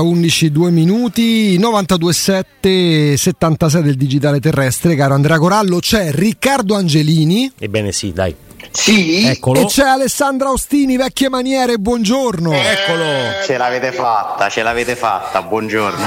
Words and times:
11-2 0.00 0.70
minuti, 0.70 1.58
92-7, 1.58 3.14
76 3.14 3.82
del 3.82 3.96
digitale 3.96 4.40
terrestre, 4.40 4.94
caro 4.94 5.14
Andrea 5.14 5.38
Corallo, 5.38 5.78
c'è 5.78 6.10
Riccardo 6.12 6.74
Angelini. 6.74 7.52
Ebbene 7.58 7.92
sì, 7.92 8.12
dai. 8.12 8.34
Sì, 8.70 9.26
Eccolo. 9.26 9.60
e 9.60 9.66
c'è 9.66 9.84
Alessandra 9.84 10.50
Ostini, 10.50 10.96
vecchie 10.96 11.28
maniere, 11.28 11.76
buongiorno. 11.76 12.52
Eh, 12.52 12.58
Eccolo. 12.58 13.04
Ce 13.44 13.56
l'avete 13.56 13.92
fatta, 13.92 14.48
ce 14.48 14.62
l'avete 14.62 14.96
fatta, 14.96 15.42
buongiorno. 15.42 16.06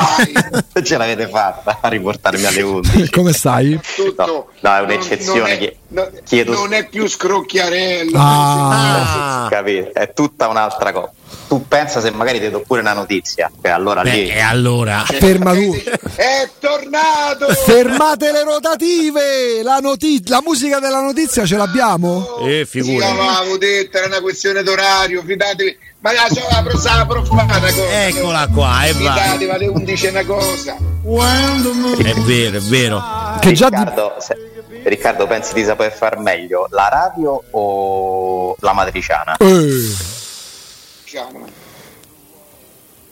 ce 0.81 0.97
l'avete 0.97 1.27
fatta 1.27 1.79
a 1.81 1.87
riportarmi 1.87 2.45
alle 2.45 2.61
11. 2.61 3.09
Come 3.11 3.33
stai? 3.33 3.79
No, 4.17 4.47
no, 4.59 4.75
è 4.75 4.79
un'eccezione. 4.79 5.39
Non 5.41 5.49
è, 5.49 5.75
non 5.89 6.05
è, 6.05 6.23
Chiedo... 6.23 6.53
non 6.53 6.73
è 6.73 6.87
più 6.87 7.07
scrocchiarello. 7.07 8.17
Ah. 8.17 9.47
Capito, 9.51 9.93
è 9.93 10.13
tutta 10.13 10.47
un'altra 10.47 10.91
cosa. 10.91 11.11
Tu 11.47 11.67
pensa 11.67 12.01
se 12.01 12.09
magari 12.11 12.39
ti 12.39 12.49
do 12.49 12.63
pure 12.65 12.81
una 12.81 12.93
notizia, 12.93 13.51
e 13.61 13.69
allora 13.69 14.01
lì 14.01 14.09
beh, 14.25 14.33
e 14.33 14.39
allora. 14.41 15.03
ferma 15.05 15.53
tu 15.53 15.75
È 16.15 16.49
tornato! 16.59 17.47
fermate 17.65 18.31
le 18.31 18.43
rotative 18.43 19.61
la, 19.61 19.77
noti- 19.77 20.21
la 20.27 20.41
musica 20.43 20.79
della 20.79 21.01
notizia 21.01 21.45
ce 21.45 21.55
l'abbiamo? 21.57 22.37
Eh, 22.39 22.65
Sì, 22.69 22.81
figura. 22.81 23.13
l'avevo 23.13 23.57
detto, 23.57 23.97
era 23.97 24.07
una 24.07 24.21
questione 24.21 24.63
d'orario, 24.63 25.21
fidatevi. 25.25 25.77
Ma 25.99 26.11
la 26.13 26.27
so 26.31 26.41
la 26.51 26.61
prossima 26.63 27.05
profumata 27.05 27.59
cosa. 27.59 28.05
Eccola 28.07 28.47
qua, 28.53 28.85
e. 28.85 28.93
Fidatevi, 28.93 29.49
alle 29.49 29.67
11 29.67 30.05
è 30.05 30.09
una 30.09 30.25
cosa. 30.25 30.75
È 30.75 32.13
vero, 32.21 32.57
è 32.57 32.61
vero. 32.61 33.03
che 33.39 33.51
già 33.53 33.69
di- 33.69 33.75
Riccardo, 33.75 34.15
se- 34.19 34.37
Riccardo, 34.83 35.25
pensi 35.27 35.53
di 35.53 35.63
saper 35.63 35.91
far 35.91 36.17
meglio 36.19 36.67
la 36.71 36.89
radio 36.89 37.41
o 37.51 38.55
la 38.59 38.73
matriciana? 38.73 39.35
Eh, 39.37 39.93
Diciamo. 41.15 41.47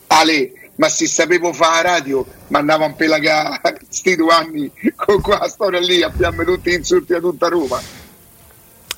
Ale, 0.08 0.52
ma 0.76 0.90
se 0.90 1.08
sapevo 1.08 1.54
fare 1.54 1.84
la 1.84 1.94
radio, 1.94 2.26
ma 2.48 2.60
andavo 2.60 2.84
a 2.84 2.92
pelagare 2.92 3.80
sti 3.88 4.16
due 4.18 4.34
anni 4.34 4.72
con 4.96 5.22
quella 5.22 5.48
storia 5.48 5.80
lì, 5.80 6.04
abbiamo 6.04 6.44
tutti 6.44 6.74
insulti 6.74 7.14
a 7.14 7.22
tutta 7.22 7.48
Roma. 7.48 7.82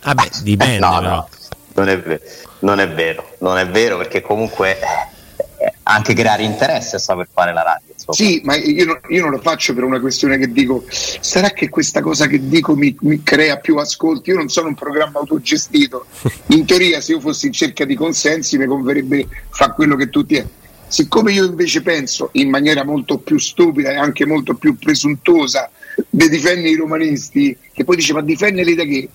Vabbè, 0.01 0.29
dipende 0.41 0.79
no, 0.79 0.99
però. 0.99 1.09
no, 1.09 1.29
non 1.75 1.89
è, 1.89 1.99
ve- 1.99 2.21
non 2.59 2.79
è 2.79 2.89
vero, 2.89 3.35
non 3.39 3.59
è 3.59 3.67
vero 3.67 3.97
perché 3.97 4.21
comunque 4.21 4.79
eh, 4.79 5.73
anche 5.83 6.16
creare 6.16 6.41
interesse 6.41 6.95
a 6.95 6.99
saper 6.99 7.27
fare 7.31 7.53
la 7.53 7.61
radio. 7.61 7.93
Sì, 8.09 8.41
ma 8.43 8.55
io, 8.55 8.85
non- 8.85 8.99
io 9.09 9.21
non 9.21 9.31
lo 9.31 9.39
faccio 9.39 9.73
per 9.73 9.83
una 9.83 9.99
questione 9.99 10.38
che 10.38 10.51
dico, 10.51 10.83
sarà 10.89 11.49
che 11.51 11.69
questa 11.69 12.01
cosa 12.01 12.27
che 12.27 12.47
dico 12.47 12.75
mi, 12.75 12.95
mi 13.01 13.23
crea 13.23 13.57
più 13.57 13.77
ascolti? 13.77 14.29
Io 14.29 14.35
non 14.38 14.49
sono 14.49 14.67
un 14.67 14.75
programma 14.75 15.19
autogestito. 15.19 16.05
In 16.47 16.66
teoria, 16.66 17.01
se 17.01 17.13
io 17.13 17.19
fossi 17.19 17.47
in 17.47 17.53
cerca 17.53 17.83
di 17.85 17.95
consensi, 17.95 18.57
mi 18.57 18.66
converrebbe 18.66 19.27
fare 19.49 19.73
quello 19.73 19.95
che 19.95 20.09
tutti 20.09 20.35
è. 20.35 20.45
Siccome 20.88 21.31
io 21.33 21.45
invece 21.45 21.81
penso 21.81 22.29
in 22.33 22.49
maniera 22.49 22.83
molto 22.83 23.17
più 23.17 23.39
stupida 23.39 23.89
e 23.91 23.95
anche 23.95 24.25
molto 24.25 24.53
più 24.53 24.77
presuntuosa 24.77 25.69
di 26.09 26.29
difendere 26.29 26.69
i 26.69 26.75
romanisti, 26.75 27.57
che 27.73 27.83
poi 27.83 27.95
dice 27.95 28.13
ma 28.13 28.22
difenderli 28.22 28.75
da 28.75 28.83
che? 28.83 29.09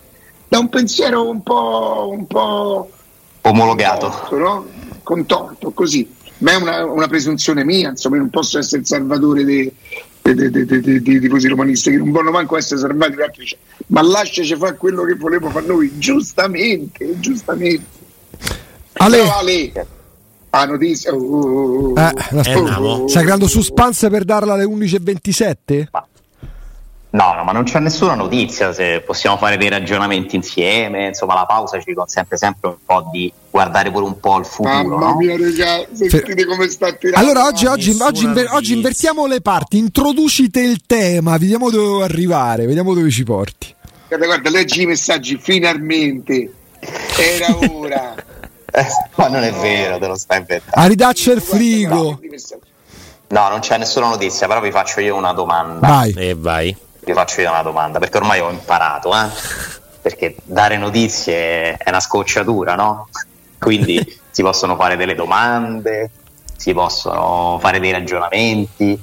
Da 0.48 0.58
un 0.58 0.68
pensiero 0.68 1.28
un 1.28 1.42
po', 1.44 2.08
un 2.12 2.26
po' 2.26 2.90
Omologato. 3.42 4.08
contorto, 4.08 4.36
no? 4.38 4.66
Contorto, 5.04 5.70
così. 5.70 6.08
Ma 6.40 6.52
è 6.52 6.56
una, 6.56 6.84
una 6.84 7.06
presunzione 7.08 7.64
mia, 7.64 7.90
insomma, 7.90 8.16
io 8.16 8.22
non 8.22 8.30
posso 8.30 8.58
essere 8.58 8.80
il 8.82 8.86
salvatore 8.86 9.44
dei, 9.44 9.72
dei, 10.22 10.34
dei, 10.34 10.50
dei, 10.50 10.64
dei- 10.66 10.80
dei- 10.80 11.00
dei 11.02 11.20
tifosi 11.20 11.48
romanisti 11.48 11.90
che 11.90 11.96
non 11.98 12.10
vogliono 12.10 12.30
manco 12.32 12.56
essere 12.56 12.80
salvati 12.80 13.14
da 13.16 13.24
altri. 13.24 13.46
Ma 13.88 14.02
lasciaci 14.02 14.56
fare 14.56 14.76
quello 14.76 15.02
che 15.04 15.14
volevo 15.14 15.48
fare 15.50 15.66
noi, 15.66 15.92
giustamente, 15.98 17.14
giustamente. 17.20 17.84
Ale, 18.94 19.16
Però 19.18 19.38
Ale, 19.38 19.86
a 20.50 20.64
notizia. 20.64 21.14
oh, 21.14 21.18
oh, 21.18 21.92
oh, 21.92 22.00
eh, 22.00 22.12
la- 22.30 22.42
Eh, 22.42 22.52
andiamo. 22.52 23.06
stai 23.08 23.22
creando 23.22 23.46
suspense 23.46 24.08
per 24.10 24.24
darla 24.24 24.54
alle 24.54 24.64
11.27? 24.64 25.86
No, 27.12 27.34
no, 27.34 27.43
ma 27.43 27.50
non 27.50 27.65
c'è 27.65 27.81
nessuna 27.81 28.15
notizia, 28.15 28.72
se 28.72 29.00
possiamo 29.00 29.37
fare 29.37 29.56
dei 29.56 29.69
ragionamenti 29.69 30.37
insieme, 30.37 31.09
insomma 31.09 31.34
la 31.34 31.44
pausa 31.44 31.81
ci 31.81 31.93
consente 31.93 32.37
sempre 32.37 32.69
un 32.69 32.76
po' 32.84 33.09
di 33.10 33.32
guardare 33.50 33.91
pure 33.91 34.04
un 34.04 34.21
po' 34.21 34.34
al 34.34 34.47
futuro, 34.47 34.75
Mamma 34.75 35.06
no? 35.09 35.16
mia, 35.16 35.37
raga, 35.37 35.87
sentite 35.93 36.47
come 36.47 36.69
sta 36.69 36.93
tirando. 36.93 37.19
Allora 37.19 37.47
oggi, 37.47 37.66
oggi, 37.66 37.97
oggi, 38.00 38.25
inver- 38.25 38.53
oggi 38.53 38.75
invertiamo 38.75 39.26
le 39.26 39.41
parti, 39.41 39.78
introducite 39.78 40.60
il 40.60 40.82
tema, 40.87 41.37
vediamo 41.37 41.69
dove 41.69 42.04
arrivare, 42.04 42.66
vediamo 42.66 42.94
dove 42.94 43.10
ci 43.10 43.25
porti. 43.25 43.75
Guarda, 44.06 44.26
guarda, 44.26 44.50
leggi 44.50 44.82
i 44.82 44.87
messaggi, 44.87 45.37
finalmente. 45.37 46.53
Era 47.16 47.56
ora. 47.72 48.15
Eh, 48.72 48.87
ma 49.16 49.26
non 49.26 49.43
è 49.43 49.53
vero, 49.53 49.99
te 49.99 50.06
lo 50.06 50.16
stai 50.16 50.38
inventando. 50.38 50.81
A 50.81 50.87
ridaccia 50.87 51.32
il 51.32 51.41
frigo. 51.41 52.20
No, 53.28 53.49
non 53.49 53.59
c'è 53.59 53.78
nessuna 53.78 54.09
notizia, 54.09 54.47
però 54.47 54.60
vi 54.60 54.70
faccio 54.70 55.00
io 55.00 55.16
una 55.16 55.32
domanda. 55.32 55.88
Vai. 55.88 56.12
E 56.16 56.34
vai. 56.37 56.76
Vi 57.03 57.12
faccio 57.12 57.41
io 57.41 57.50
una 57.50 57.62
domanda, 57.62 57.99
perché 57.99 58.19
ormai 58.19 58.41
ho 58.41 58.50
imparato, 58.50 59.14
eh? 59.14 59.29
Perché 60.02 60.37
dare 60.43 60.76
notizie 60.76 61.76
è 61.76 61.88
una 61.88 62.00
scocciatura, 62.00 62.75
no? 62.75 63.08
Quindi 63.58 64.19
si 64.31 64.43
possono 64.43 64.76
fare 64.76 64.97
delle 64.97 65.14
domande, 65.14 66.11
si 66.56 66.73
possono 66.75 67.58
fare 67.61 67.81
dei 67.81 67.91
ragionamenti. 67.91 69.02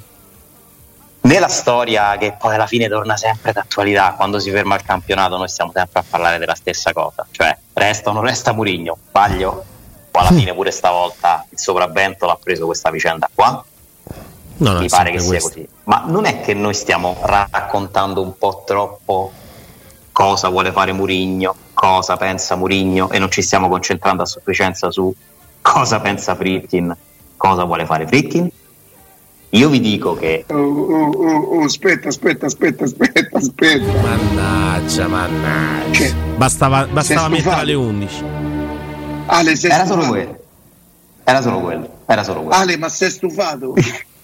Nella 1.20 1.48
storia 1.48 2.16
che 2.16 2.36
poi 2.38 2.54
alla 2.54 2.66
fine 2.66 2.88
torna 2.88 3.16
sempre 3.16 3.52
d'attualità, 3.52 4.14
quando 4.16 4.38
si 4.38 4.50
ferma 4.50 4.76
il 4.76 4.82
campionato 4.82 5.36
noi 5.36 5.48
stiamo 5.48 5.72
sempre 5.74 6.00
a 6.00 6.04
parlare 6.08 6.38
della 6.38 6.54
stessa 6.54 6.92
cosa, 6.92 7.26
cioè 7.30 7.56
resta 7.74 8.10
o 8.10 8.12
non 8.12 8.22
resta 8.22 8.52
Murigno, 8.52 8.96
sbaglio? 9.08 9.64
O 10.10 10.18
alla 10.18 10.30
fine 10.30 10.54
pure 10.54 10.70
stavolta 10.70 11.44
il 11.50 11.58
sopravvento 11.58 12.26
l'ha 12.26 12.38
preso 12.42 12.64
questa 12.66 12.90
vicenda 12.90 13.28
qua? 13.34 13.62
No, 14.58 14.72
no, 14.72 14.80
mi 14.80 14.86
è 14.86 14.88
pare 14.88 15.10
che 15.10 15.18
sia 15.20 15.28
questo. 15.28 15.48
così. 15.48 15.68
Ma 15.84 16.04
non 16.06 16.24
è 16.24 16.40
che 16.40 16.54
noi 16.54 16.74
stiamo 16.74 17.16
raccontando 17.22 18.22
un 18.22 18.36
po' 18.36 18.62
troppo 18.66 19.32
cosa 20.12 20.48
vuole 20.48 20.72
fare 20.72 20.92
Murigno, 20.92 21.54
cosa 21.74 22.16
pensa 22.16 22.56
Murigno 22.56 23.10
e 23.10 23.18
non 23.18 23.30
ci 23.30 23.40
stiamo 23.40 23.68
concentrando 23.68 24.22
a 24.22 24.26
sufficienza 24.26 24.90
su 24.90 25.14
cosa 25.60 26.00
pensa 26.00 26.34
Fritkin, 26.34 26.94
cosa 27.36 27.64
vuole 27.64 27.86
fare 27.86 28.06
Fritkin? 28.06 28.50
Io 29.50 29.68
vi 29.70 29.80
dico 29.80 30.14
che 30.14 30.44
Oh, 30.48 30.54
oh, 30.56 31.10
oh, 31.10 31.58
oh, 31.58 31.64
aspetta, 31.64 32.08
aspetta, 32.08 32.46
aspetta, 32.46 32.84
aspetta, 32.84 33.38
aspetta. 33.38 33.92
Mannaggia, 34.02 35.06
mannaggia. 35.08 35.92
Cioè, 35.92 36.12
Bastava, 36.36 36.86
bastava 36.86 37.28
mettere 37.28 37.54
alle 37.54 37.74
11. 37.74 38.24
Ale, 39.26 39.56
sei 39.56 39.70
era 39.70 39.86
solo 39.86 40.02
stufato? 40.02 40.10
quello. 40.10 40.38
Era 41.24 41.40
solo 41.42 41.60
quello. 41.60 41.88
Era 42.06 42.22
solo 42.24 42.42
quello. 42.42 42.60
Ale, 42.60 42.76
ma 42.76 42.88
sei 42.88 43.10
stufato? 43.10 43.74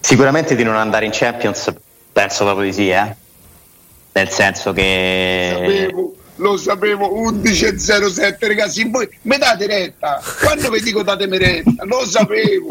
Sicuramente 0.00 0.54
di 0.54 0.62
non 0.62 0.76
andare 0.76 1.04
in 1.04 1.10
Champions, 1.12 1.72
penso 2.12 2.44
proprio 2.44 2.66
di 2.66 2.72
sì, 2.72 2.88
eh? 2.90 3.14
Nel 4.12 4.30
senso 4.30 4.72
che 4.72 5.50
sapevo, 5.52 6.14
lo 6.36 6.56
sapevo, 6.56 7.30
11.07 7.30 8.46
ragazzi, 8.46 8.88
voi 8.88 9.08
mi 9.22 9.36
date 9.36 9.66
retta, 9.66 10.22
quando 10.42 10.70
vi 10.70 10.80
dico 10.80 11.02
datemi 11.02 11.38
retta, 11.38 11.84
lo 11.84 12.06
sapevo, 12.06 12.68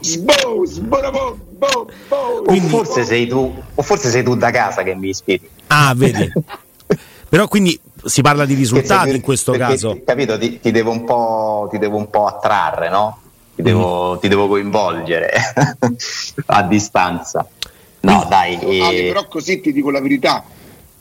sbo, 0.00 0.64
sborabo, 0.66 1.38
bo, 1.50 1.88
bo, 2.08 2.44
o 2.46 2.60
forse 2.60 3.04
sei 3.04 3.26
tu, 3.26 3.54
o 3.74 3.82
forse 3.82 4.10
sei 4.10 4.22
tu 4.22 4.34
da 4.36 4.50
casa 4.50 4.82
che 4.82 4.94
mi 4.94 5.08
ispiri. 5.10 5.48
Ah, 5.68 5.92
vedi. 5.96 6.30
Però 7.28 7.48
quindi 7.48 7.80
si 8.04 8.20
parla 8.20 8.44
di 8.44 8.54
risultati 8.54 9.04
Perché- 9.04 9.16
in 9.16 9.22
questo 9.22 9.52
perché, 9.52 9.66
caso. 9.66 10.00
Capito? 10.04 10.38
Ti, 10.38 10.60
ti 10.60 10.70
devo 10.70 10.90
un 10.90 11.04
po', 11.04 11.68
ti 11.70 11.78
devo 11.78 11.96
un 11.96 12.10
po' 12.10 12.26
attrarre, 12.26 12.90
no? 12.90 13.20
Ti 13.54 13.62
devo, 13.62 14.18
ti 14.20 14.28
devo 14.28 14.48
coinvolgere 14.48 15.30
a 16.46 16.62
distanza. 16.62 17.48
No, 18.00 18.26
dai. 18.28 18.56
Ale, 18.56 19.06
eh, 19.06 19.06
però 19.08 19.26
così 19.28 19.60
ti 19.60 19.72
dico 19.72 19.90
la 19.90 20.00
verità, 20.00 20.44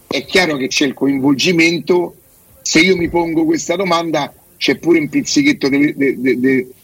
è 0.08 0.24
chiaro 0.26 0.56
che 0.58 0.68
c'è 0.68 0.86
il 0.86 0.94
coinvolgimento, 0.94 2.16
se 2.62 2.80
io 2.80 2.96
mi 2.96 3.10
pongo 3.10 3.46
questa 3.46 3.76
domanda 3.76 4.32
c'è 4.58 4.78
pure 4.78 5.00
un 5.00 5.10
pizzichetto 5.10 5.68
di... 5.70 5.94
di- 5.96 6.82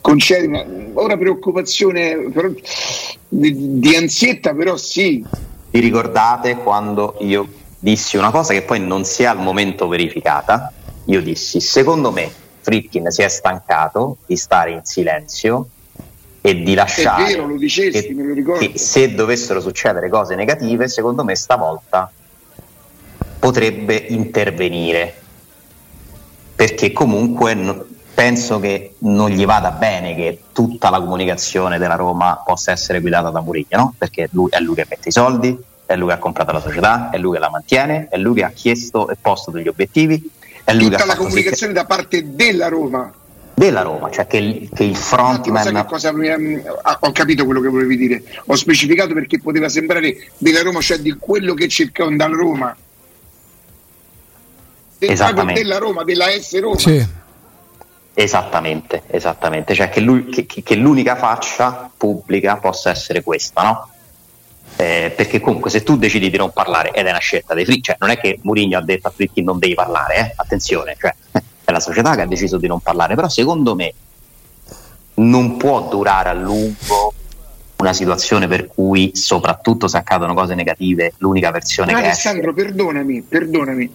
concedi 0.00 0.46
una, 0.46 0.64
ora 0.94 1.18
preoccupazione 1.18 2.30
però, 2.32 2.48
di, 3.28 3.78
di 3.78 3.96
ansietta, 3.96 4.54
però 4.54 4.76
sì, 4.76 5.22
vi 5.70 5.80
ricordate 5.80 6.56
quando 6.56 7.16
io 7.20 7.46
dissi 7.78 8.16
una 8.16 8.30
cosa 8.30 8.54
che 8.54 8.62
poi 8.62 8.80
non 8.80 9.04
si 9.04 9.22
è 9.22 9.26
al 9.26 9.38
momento 9.38 9.86
verificata? 9.86 10.72
Io 11.06 11.20
dissi, 11.20 11.60
secondo 11.60 12.10
me 12.10 12.30
Fritkin 12.68 13.10
si 13.10 13.22
è 13.22 13.28
stancato 13.28 14.18
di 14.26 14.36
stare 14.36 14.72
in 14.72 14.84
silenzio 14.84 15.68
e 16.42 16.62
di 16.62 16.74
lasciare 16.74 17.24
vero, 17.24 17.46
lo 17.46 17.56
dicesti, 17.56 18.14
che, 18.14 18.44
che 18.58 18.78
se 18.78 19.14
dovessero 19.14 19.62
succedere 19.62 20.10
cose 20.10 20.34
negative, 20.34 20.86
secondo 20.86 21.24
me 21.24 21.34
stavolta 21.34 22.12
potrebbe 23.38 23.94
intervenire. 23.94 25.14
Perché 26.54 26.92
comunque 26.92 27.54
no- 27.54 27.86
penso 28.12 28.60
che 28.60 28.96
non 28.98 29.30
gli 29.30 29.46
vada 29.46 29.70
bene 29.70 30.14
che 30.14 30.42
tutta 30.52 30.90
la 30.90 31.00
comunicazione 31.00 31.78
della 31.78 31.94
Roma 31.94 32.42
possa 32.44 32.70
essere 32.70 33.00
guidata 33.00 33.30
da 33.30 33.40
Mourinho, 33.40 33.76
no? 33.76 33.94
perché 33.96 34.28
lui, 34.32 34.50
è 34.50 34.60
lui 34.60 34.74
che 34.74 34.86
mette 34.86 35.08
i 35.08 35.12
soldi, 35.12 35.56
è 35.86 35.96
lui 35.96 36.08
che 36.08 36.14
ha 36.14 36.18
comprato 36.18 36.52
la 36.52 36.60
società, 36.60 37.08
è 37.08 37.16
lui 37.16 37.32
che 37.32 37.38
la 37.38 37.48
mantiene, 37.48 38.08
è 38.10 38.18
lui 38.18 38.34
che 38.34 38.44
ha 38.44 38.50
chiesto 38.50 39.08
e 39.08 39.16
posto 39.18 39.50
degli 39.50 39.68
obiettivi, 39.68 40.30
tutta 40.76 41.02
ha 41.02 41.06
la 41.06 41.12
fatto 41.12 41.12
sì 41.12 41.16
comunicazione 41.28 41.72
da 41.72 41.84
parte 41.84 42.34
della 42.34 42.68
Roma. 42.68 43.10
che- 43.12 43.16
della 43.54 43.82
Roma, 43.82 44.08
cioè 44.10 44.26
che, 44.28 44.36
il- 44.36 44.68
che 44.72 44.84
il 44.84 44.94
frontman 44.96 45.74
che 45.74 45.84
cosa 45.86 46.10
ehm, 46.10 46.62
ah, 46.82 46.98
ho 47.00 47.10
capito 47.12 47.44
quello 47.44 47.60
che 47.60 47.68
volevi 47.68 47.96
dire, 47.96 48.22
ho 48.46 48.54
specificato 48.54 49.12
perché 49.14 49.40
poteva 49.40 49.68
sembrare 49.68 50.30
della 50.38 50.62
Roma, 50.62 50.80
cioè 50.80 50.98
di 50.98 51.16
quello 51.18 51.54
che 51.54 51.66
cercano 51.68 52.14
dalla 52.16 52.36
Roma. 52.36 52.76
Del- 54.98 55.10
Esattamente. 55.10 55.60
della 55.62 55.78
Roma, 55.78 56.04
della 56.04 56.26
S 56.28 56.58
Roma. 56.60 56.78
Sì. 56.78 57.06
Esattamente, 58.14 59.02
esattamente, 59.08 59.74
cioè 59.74 59.88
che, 59.90 60.00
lui- 60.00 60.26
che- 60.26 60.44
che- 60.44 60.62
che 60.64 60.74
l'unica 60.74 61.14
faccia 61.14 61.88
pubblica 61.96 62.56
possa 62.56 62.90
essere 62.90 63.22
questa, 63.22 63.62
no? 63.62 63.88
Eh, 64.76 65.12
perché 65.16 65.40
comunque 65.40 65.70
se 65.70 65.82
tu 65.82 65.96
decidi 65.96 66.30
di 66.30 66.36
non 66.36 66.52
parlare 66.52 66.92
ed 66.92 67.06
è 67.06 67.10
una 67.10 67.18
scelta 67.18 67.52
dei 67.54 67.64
Fritti, 67.64 67.82
cioè 67.82 67.96
non 67.98 68.10
è 68.10 68.18
che 68.18 68.38
Mourinho 68.42 68.78
ha 68.78 68.82
detto 68.82 69.08
a 69.08 69.10
Fritti 69.10 69.42
non 69.42 69.58
devi 69.58 69.74
parlare, 69.74 70.16
eh? 70.16 70.32
attenzione, 70.36 70.96
cioè, 70.98 71.12
è 71.64 71.72
la 71.72 71.80
società 71.80 72.14
che 72.14 72.20
ha 72.22 72.26
deciso 72.26 72.58
di 72.58 72.68
non 72.68 72.80
parlare, 72.80 73.14
però 73.16 73.28
secondo 73.28 73.74
me 73.74 73.92
non 75.14 75.56
può 75.56 75.88
durare 75.88 76.28
a 76.28 76.32
lungo 76.32 77.12
una 77.76 77.92
situazione 77.92 78.46
per 78.48 78.66
cui 78.66 79.12
soprattutto 79.14 79.88
se 79.88 79.96
accadono 79.96 80.34
cose 80.34 80.54
negative 80.54 81.14
l'unica 81.18 81.50
versione 81.50 81.92
che 81.92 81.98
esce 81.98 82.28
Alessandro, 82.28 82.52
perdonami, 82.52 83.22
perdonami. 83.22 83.90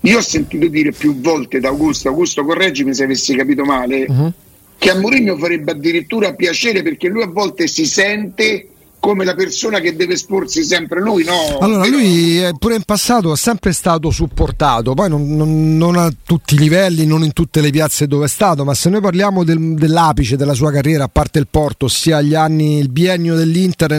Io 0.00 0.18
ho 0.18 0.22
sentito 0.22 0.66
dire 0.68 0.92
più 0.92 1.20
volte 1.20 1.60
da 1.60 1.68
Augusto, 1.68 2.08
Augusto 2.08 2.44
correggimi 2.44 2.94
se 2.94 3.04
avessi 3.04 3.34
capito 3.34 3.64
male, 3.64 4.06
Mhm. 4.08 4.32
che 4.78 4.90
a 4.90 4.98
Mourinho 4.98 5.36
farebbe 5.36 5.72
addirittura 5.72 6.34
piacere 6.34 6.82
perché 6.82 7.08
lui 7.08 7.22
a 7.22 7.26
volte 7.26 7.66
si 7.66 7.86
sente 7.86 8.68
come 9.06 9.24
la 9.24 9.34
persona 9.36 9.78
che 9.78 9.94
deve 9.94 10.14
esporsi 10.14 10.64
sempre 10.64 11.00
lui, 11.00 11.22
no? 11.22 11.58
Allora, 11.60 11.86
lui 11.86 12.42
eh, 12.44 12.54
pure 12.58 12.74
in 12.74 12.82
passato 12.82 13.32
è 13.32 13.36
sempre 13.36 13.72
stato 13.72 14.10
supportato, 14.10 14.94
poi 14.94 15.08
non, 15.08 15.36
non- 15.36 15.76
non 15.76 15.96
a 15.96 16.12
tutti 16.24 16.56
i 16.56 16.58
livelli, 16.58 17.06
non 17.06 17.22
in 17.22 17.32
tutte 17.32 17.60
le 17.60 17.70
piazze 17.70 18.08
dove 18.08 18.24
è 18.24 18.28
stato, 18.28 18.64
ma 18.64 18.74
se 18.74 18.90
noi 18.90 19.00
parliamo 19.00 19.44
del- 19.44 19.74
dell'apice 19.74 20.36
della 20.36 20.54
sua 20.54 20.72
carriera, 20.72 21.04
a 21.04 21.08
parte 21.08 21.38
il 21.38 21.46
Porto, 21.48 21.84
ossia 21.84 22.20
gli 22.20 22.34
anni, 22.34 22.78
il 22.80 22.88
biennio 22.90 23.36
dell'Inter 23.36 23.90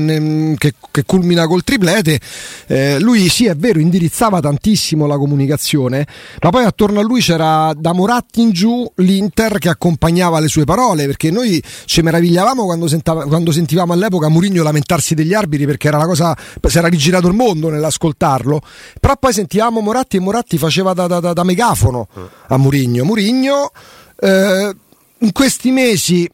che, 0.58 0.74
che 0.92 1.04
culmina 1.06 1.48
col 1.48 1.64
triplete, 1.64 2.20
eh, 2.68 3.00
lui 3.00 3.30
sì 3.30 3.46
è 3.46 3.56
vero, 3.56 3.80
indirizzava 3.80 4.42
tantissimo 4.42 5.06
la 5.08 5.18
comunicazione, 5.18 6.06
ma 6.42 6.50
poi 6.50 6.66
attorno 6.66 7.00
a 7.00 7.04
lui 7.04 7.22
c'era 7.22 7.72
da 7.78 7.94
Moratti 7.94 8.42
in 8.42 8.52
giù 8.52 8.86
l'Inter 8.96 9.58
che 9.58 9.70
accompagnava 9.70 10.40
le 10.42 10.50
sue 10.50 10.66
parole, 10.66 11.06
perché 11.06 11.32
noi 11.32 11.64
ci 11.86 12.02
meravigliavamo 12.02 12.66
quando, 12.66 12.88
sentava- 12.90 13.26
quando 13.26 13.54
sentivamo 13.54 13.94
all'epoca 13.94 14.28
Mourinho 14.28 14.64
lamentarsi 14.98 15.16
degli 15.16 15.34
arbitri 15.34 15.66
perché 15.66 15.88
era 15.88 15.98
la 15.98 16.06
cosa, 16.06 16.36
si 16.68 16.78
era 16.78 16.88
rigirato 16.88 17.28
il 17.28 17.34
mondo 17.34 17.70
nell'ascoltarlo, 17.70 18.62
però 19.00 19.16
poi 19.18 19.34
sentivamo 19.34 19.80
Moratti 19.80 20.18
e 20.18 20.20
Moratti 20.20 20.58
faceva 20.58 20.94
da, 20.94 21.08
da- 21.08 21.34
da- 21.34 21.44
megafono 21.44 22.08
a 22.48 22.58
Mourinho. 22.58 23.04
Mourinho 23.06 23.72
eh, 24.20 24.76
in 25.20 25.32
questi 25.32 25.72
mesi 25.72 26.30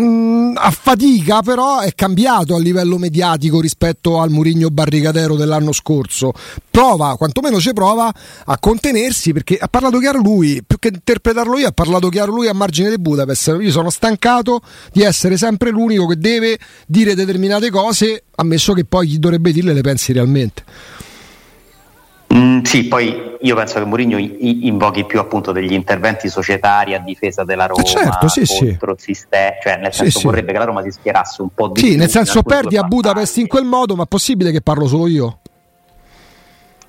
mh, 0.00 0.52
a 0.56 0.70
fatica 0.70 1.42
però 1.42 1.80
è 1.80 1.94
cambiato 1.94 2.54
a 2.54 2.58
livello 2.58 2.98
mediatico 2.98 3.60
rispetto 3.60 4.20
al 4.20 4.30
Murigno 4.30 4.70
barricadero 4.70 5.36
dell'anno 5.36 5.72
scorso. 5.72 6.32
Prova, 6.70 7.16
quantomeno 7.16 7.60
ci 7.60 7.72
prova 7.72 8.12
a 8.44 8.58
contenersi 8.58 9.32
perché 9.32 9.56
ha 9.58 9.68
parlato 9.68 9.98
chiaro 9.98 10.18
lui 10.18 10.62
più 10.66 10.78
che 10.78 10.88
interpretarlo 10.88 11.58
io 11.58 11.68
ha 11.68 11.72
parlato 11.72 12.08
chiaro 12.08 12.32
lui 12.32 12.48
a 12.48 12.54
margine 12.54 12.90
di 12.90 12.98
Budapest. 12.98 13.58
Io 13.60 13.70
sono 13.70 13.90
stancato 13.90 14.62
di 14.92 15.02
essere 15.02 15.36
sempre 15.36 15.70
l'unico 15.70 16.06
che 16.06 16.16
deve 16.16 16.58
dire 16.86 17.14
determinate 17.14 17.70
cose 17.70 18.24
ammesso 18.36 18.72
che 18.72 18.84
poi 18.84 19.06
chi 19.06 19.18
dovrebbe 19.18 19.52
dirle 19.52 19.72
le 19.72 19.82
pensi 19.82 20.12
realmente 20.12 20.64
Mm, 22.40 22.62
sì, 22.62 22.84
poi 22.88 23.36
io 23.40 23.54
penso 23.54 23.78
che 23.78 23.84
Mourinho 23.84 24.16
invochi 24.18 25.04
più 25.04 25.18
appunto 25.18 25.52
degli 25.52 25.72
interventi 25.72 26.28
societari 26.28 26.94
a 26.94 26.98
difesa 26.98 27.44
della 27.44 27.66
Roma 27.66 27.82
certo, 27.82 28.28
sì, 28.28 28.46
sì. 28.46 28.66
contro 28.68 28.92
il 28.92 29.00
sistema, 29.00 29.52
cioè 29.62 29.76
nel 29.76 29.92
Sì, 29.92 29.98
senso 30.04 30.18
sì. 30.20 30.24
vorrebbe 30.26 30.52
che 30.52 30.58
la 30.58 30.64
Roma 30.64 30.82
si 30.82 30.90
schierasse 30.90 31.42
un 31.42 31.48
po' 31.54 31.68
di 31.68 31.80
sì 31.80 31.88
più 31.88 31.96
nel 31.98 32.08
senso 32.08 32.42
perdi 32.42 32.76
a 32.76 32.82
Budapest 32.84 33.36
in 33.38 33.46
quel 33.46 33.64
modo 33.64 33.94
ma 33.96 34.04
è 34.04 34.06
possibile 34.06 34.52
che 34.52 34.60
parlo 34.60 34.86
solo 34.86 35.06
io 35.06 35.38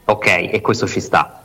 Ok, 0.06 0.28
e 0.52 0.60
questo 0.62 0.88
ci 0.88 1.00
sta. 1.00 1.40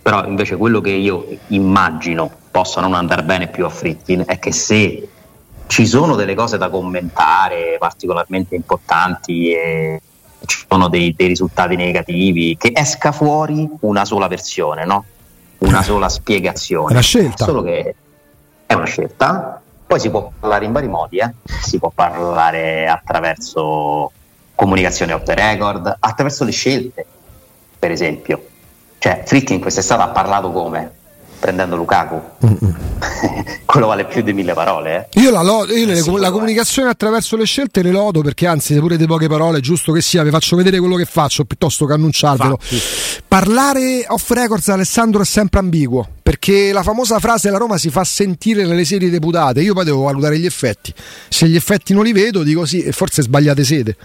Però 0.00 0.24
invece 0.26 0.56
quello 0.56 0.80
che 0.80 0.90
io 0.90 1.26
immagino 1.48 2.30
possa 2.50 2.80
non 2.80 2.94
andare 2.94 3.22
bene 3.22 3.48
più 3.48 3.64
a 3.64 3.68
Fritkin 3.68 4.24
è 4.26 4.38
che 4.38 4.52
se 4.52 5.08
ci 5.66 5.86
sono 5.86 6.14
delle 6.16 6.34
cose 6.34 6.58
da 6.58 6.68
commentare 6.68 7.76
particolarmente 7.78 8.54
importanti 8.54 9.52
e 9.52 10.00
ci 10.46 10.64
sono 10.68 10.88
dei, 10.88 11.14
dei 11.16 11.28
risultati 11.28 11.76
negativi, 11.76 12.56
che 12.58 12.72
esca 12.74 13.12
fuori 13.12 13.68
una 13.80 14.04
sola 14.04 14.28
versione, 14.28 14.84
no? 14.84 15.04
Una 15.58 15.82
sola 15.82 16.08
spiegazione. 16.08 16.88
È 16.88 16.92
una 16.92 17.00
scelta. 17.00 17.44
Solo 17.44 17.62
che 17.62 17.94
è 18.66 18.74
una 18.74 18.86
scelta. 18.86 19.60
Poi 19.86 20.00
si 20.00 20.10
può 20.10 20.32
parlare 20.38 20.64
in 20.64 20.72
vari 20.72 20.88
modi, 20.88 21.18
eh? 21.18 21.32
si 21.60 21.78
può 21.78 21.90
parlare 21.94 22.88
attraverso 22.88 24.10
comunicazione 24.54 25.12
off 25.12 25.24
the 25.24 25.34
record, 25.34 25.96
attraverso 25.98 26.44
le 26.44 26.52
scelte, 26.52 27.06
per 27.78 27.90
esempio. 27.90 28.46
Cioè, 28.98 29.22
Fritkin 29.26 29.60
quest'estate 29.60 30.02
ha 30.02 30.08
parlato 30.08 30.50
come? 30.50 31.00
Prendendo 31.42 31.74
Lukaku. 31.74 32.20
Quello 33.66 33.86
vale 33.88 34.04
più 34.04 34.22
di 34.22 34.32
mille 34.32 34.52
parole, 34.52 35.08
eh? 35.12 35.20
Io, 35.20 35.32
la, 35.32 35.42
lo- 35.42 35.66
io 35.66 35.86
le- 35.86 35.96
sì, 35.96 36.16
la 36.18 36.30
comunicazione 36.30 36.88
attraverso 36.88 37.36
le 37.36 37.44
scelte 37.46 37.82
le 37.82 37.90
lodo 37.90 38.20
perché 38.20 38.46
anzi, 38.46 38.78
pure 38.78 38.96
di 38.96 39.06
poche 39.06 39.26
parole, 39.26 39.58
è 39.58 39.60
giusto 39.60 39.90
che 39.90 40.00
sia, 40.00 40.22
vi 40.22 40.30
faccio 40.30 40.54
vedere 40.54 40.78
quello 40.78 40.94
che 40.94 41.04
faccio 41.04 41.44
piuttosto 41.44 41.84
che 41.84 41.94
annunciarvelo. 41.94 42.58
Parlare 43.26 44.04
off 44.06 44.30
records, 44.30 44.68
Alessandro, 44.68 45.22
è 45.22 45.24
sempre 45.24 45.58
ambiguo 45.58 46.06
perché 46.22 46.70
la 46.70 46.84
famosa 46.84 47.18
frase 47.18 47.50
la 47.50 47.58
Roma 47.58 47.76
si 47.76 47.90
fa 47.90 48.04
sentire 48.04 48.64
nelle 48.64 48.84
serie 48.84 49.10
deputate. 49.10 49.62
Io 49.62 49.74
poi 49.74 49.84
devo 49.84 50.02
valutare 50.02 50.38
gli 50.38 50.46
effetti. 50.46 50.94
Se 51.28 51.48
gli 51.48 51.56
effetti 51.56 51.92
non 51.92 52.04
li 52.04 52.12
vedo, 52.12 52.44
dico 52.44 52.64
sì, 52.66 52.82
e 52.84 52.92
forse 52.92 53.22
sbagliate 53.22 53.64
sede. 53.64 53.96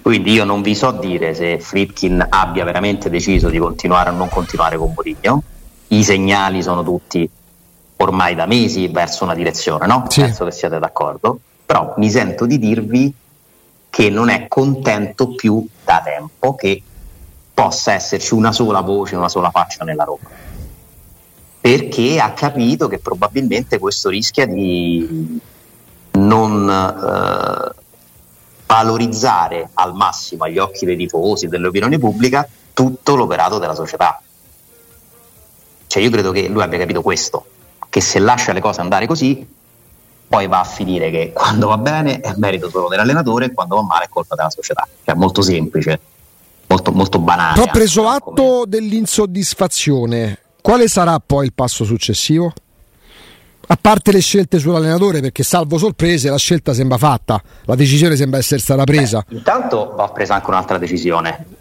Quindi 0.00 0.32
io 0.32 0.44
non 0.44 0.62
vi 0.62 0.76
so 0.76 0.92
dire 0.92 1.34
se 1.34 1.58
Fritkin 1.58 2.24
abbia 2.28 2.64
veramente 2.64 3.10
deciso 3.10 3.48
di 3.48 3.58
continuare 3.58 4.10
o 4.10 4.12
non 4.12 4.28
continuare 4.28 4.76
con 4.76 4.92
Mourinho. 4.94 5.42
I 5.92 6.04
segnali 6.04 6.62
sono 6.62 6.82
tutti 6.82 7.28
ormai 7.96 8.34
da 8.34 8.46
mesi 8.46 8.88
verso 8.88 9.24
una 9.24 9.34
direzione, 9.34 9.86
no? 9.86 10.04
Sì. 10.08 10.20
Penso 10.20 10.44
che 10.44 10.52
siate 10.52 10.78
d'accordo. 10.78 11.38
Però 11.66 11.94
mi 11.96 12.10
sento 12.10 12.46
di 12.46 12.58
dirvi 12.58 13.12
che 13.90 14.10
non 14.10 14.28
è 14.28 14.46
contento 14.48 15.34
più 15.34 15.66
da 15.84 16.00
tempo 16.02 16.54
che 16.54 16.82
possa 17.52 17.92
esserci 17.92 18.34
una 18.34 18.52
sola 18.52 18.80
voce, 18.80 19.16
una 19.16 19.28
sola 19.28 19.50
faccia 19.50 19.84
nella 19.84 20.04
Roma. 20.04 20.28
Perché 21.60 22.18
ha 22.20 22.32
capito 22.32 22.88
che 22.88 22.98
probabilmente 22.98 23.78
questo 23.78 24.08
rischia 24.08 24.46
di 24.46 25.40
non 26.12 26.68
eh, 26.68 27.74
valorizzare 28.66 29.70
al 29.74 29.94
massimo 29.94 30.44
agli 30.44 30.58
occhi 30.58 30.86
dei 30.86 30.96
tifosi, 30.96 31.48
dell'opinione 31.48 31.98
pubblica, 31.98 32.48
tutto 32.72 33.16
l'operato 33.16 33.58
della 33.58 33.74
società. 33.74 34.22
Cioè 35.90 36.00
io 36.00 36.10
credo 36.10 36.30
che 36.30 36.46
lui 36.46 36.62
abbia 36.62 36.78
capito 36.78 37.02
questo, 37.02 37.44
che 37.88 38.00
se 38.00 38.20
lascia 38.20 38.52
le 38.52 38.60
cose 38.60 38.80
andare 38.80 39.08
così, 39.08 39.44
poi 40.28 40.46
va 40.46 40.60
a 40.60 40.64
finire 40.64 41.10
che 41.10 41.32
quando 41.34 41.66
va 41.66 41.78
bene 41.78 42.20
è 42.20 42.32
merito 42.36 42.70
solo 42.70 42.86
dell'allenatore 42.86 43.46
e 43.46 43.52
quando 43.52 43.74
va 43.74 43.82
male 43.82 44.04
è 44.04 44.08
colpa 44.08 44.36
della 44.36 44.50
società. 44.50 44.86
Cioè 45.04 45.16
molto 45.16 45.42
semplice, 45.42 45.98
molto, 46.68 46.92
molto 46.92 47.18
banale. 47.18 47.54
Però 47.54 47.72
preso 47.72 48.04
anche, 48.04 48.18
atto 48.18 48.42
come- 48.42 48.62
dell'insoddisfazione, 48.68 50.38
quale 50.62 50.86
sarà 50.86 51.18
poi 51.18 51.46
il 51.46 51.52
passo 51.54 51.82
successivo? 51.82 52.52
A 53.66 53.76
parte 53.80 54.12
le 54.12 54.20
scelte 54.20 54.60
sull'allenatore, 54.60 55.20
perché 55.20 55.42
salvo 55.42 55.76
sorprese, 55.76 56.30
la 56.30 56.38
scelta 56.38 56.72
sembra 56.72 56.98
fatta, 56.98 57.42
la 57.64 57.74
decisione 57.74 58.14
sembra 58.14 58.38
essere 58.38 58.60
stata 58.60 58.84
presa. 58.84 59.24
Intanto 59.30 59.92
va 59.96 60.06
presa 60.06 60.34
anche 60.34 60.50
un'altra 60.50 60.78
decisione. 60.78 61.58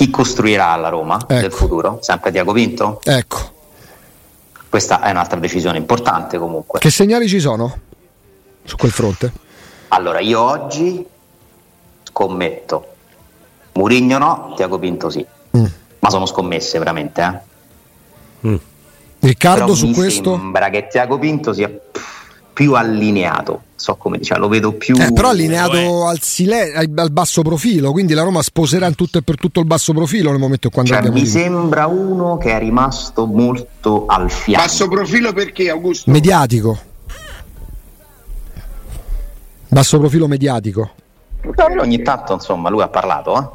Chi 0.00 0.08
costruirà 0.08 0.74
la 0.76 0.88
Roma 0.88 1.22
del 1.28 1.44
Ecco. 1.44 1.56
futuro? 1.56 1.98
Sempre 2.00 2.30
Diago 2.30 2.52
Vinto? 2.52 3.02
Ecco, 3.04 3.36
Questa 4.70 5.02
è 5.02 5.10
un'altra 5.10 5.38
decisione 5.38 5.76
importante 5.76 6.38
comunque. 6.38 6.78
che 6.78 6.88
segnali 6.88 7.28
ci 7.28 7.38
sono 7.38 7.78
su 8.64 8.76
quel 8.76 8.92
fronte? 8.92 9.30
Allora, 9.88 10.20
io 10.20 10.40
oggi 10.40 11.04
scommetto. 12.04 12.94
Murigno 13.72 14.16
no, 14.16 14.54
Tiago 14.56 14.78
Pinto 14.78 15.10
sì. 15.10 15.22
Mm. 15.58 15.64
Ma 15.98 16.08
sono 16.08 16.24
scommesse 16.24 16.78
veramente, 16.78 17.44
eh. 18.40 18.58
Riccardo 19.18 19.64
Però 19.64 19.74
su 19.74 19.88
mi 19.88 19.92
questo? 19.92 20.34
sembra 20.34 20.70
che 20.70 20.88
Tiago 20.88 21.18
Pinto 21.18 21.52
sia 21.52 21.70
più 22.54 22.72
allineato. 22.74 23.64
So 23.80 23.94
come 23.96 24.18
diciamo, 24.18 24.42
lo 24.42 24.48
vedo 24.48 24.72
più 24.72 24.94
Eh, 25.00 25.10
però 25.10 25.30
allineato 25.30 26.04
al, 26.06 26.20
sile- 26.20 26.74
al- 26.74 27.10
basso 27.10 27.40
profilo, 27.40 27.92
quindi 27.92 28.12
la 28.12 28.22
Roma 28.22 28.42
sposerà 28.42 28.86
in 28.86 28.94
tutto 28.94 29.16
e 29.16 29.22
per 29.22 29.36
tutto 29.36 29.58
il 29.58 29.64
basso 29.64 29.94
profilo 29.94 30.28
nel 30.30 30.38
momento 30.38 30.66
in 30.66 30.72
quando 30.74 30.92
Cioè, 30.92 31.08
mi 31.08 31.20
lì. 31.20 31.26
sembra 31.26 31.86
uno 31.86 32.36
che 32.36 32.52
è 32.54 32.58
rimasto 32.58 33.24
molto 33.24 34.04
al 34.04 34.30
fianco. 34.30 34.66
Basso 34.66 34.86
profilo 34.86 35.32
perché 35.32 35.70
Augusto? 35.70 36.10
mediatico. 36.10 36.78
Basso 39.68 39.98
profilo 39.98 40.26
mediatico. 40.26 40.90
Però 41.40 41.68
lui 41.68 41.78
ogni 41.78 42.02
tanto, 42.02 42.34
insomma, 42.34 42.68
lui 42.68 42.82
ha 42.82 42.88
parlato, 42.88 43.38
eh? 43.38 43.48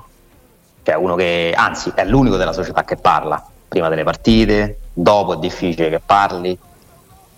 Cioè, 0.84 0.96
uno 0.96 1.14
che, 1.14 1.54
anzi, 1.56 1.92
è 1.94 2.04
l'unico 2.04 2.38
della 2.38 2.54
società 2.54 2.84
che 2.84 2.96
parla. 2.96 3.46
Prima 3.68 3.90
delle 3.90 4.04
partite, 4.04 4.80
dopo 4.92 5.36
è 5.36 5.38
difficile 5.38 5.90
che 5.92 6.02
parli. 6.04 6.58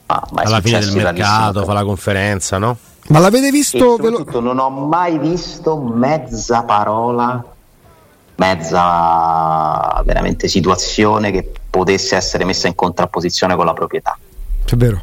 Ma, 0.08 0.24
ma 0.32 0.42
è 0.42 0.46
Alla 0.46 0.62
fine 0.62 0.80
del 0.80 0.94
mercato, 0.94 1.64
fa 1.66 1.74
la 1.74 1.84
conferenza, 1.84 2.58
no? 2.58 2.78
Ma 3.08 3.20
l'avete 3.20 3.52
visto? 3.52 3.96
ve 3.98 4.10
lo- 4.10 4.40
non 4.40 4.58
ho 4.60 4.70
mai 4.70 5.18
visto 5.18 5.78
mezza 5.78 6.64
parola, 6.64 7.44
mezza 8.36 10.02
veramente 10.06 10.48
situazione 10.48 11.32
che 11.32 11.52
potesse 11.70 12.16
essere 12.16 12.46
messa 12.46 12.68
in 12.68 12.76
contrapposizione 12.76 13.56
con 13.56 13.66
la 13.66 13.74
proprietà. 13.74 14.18
È 14.66 14.76
vero. 14.76 15.02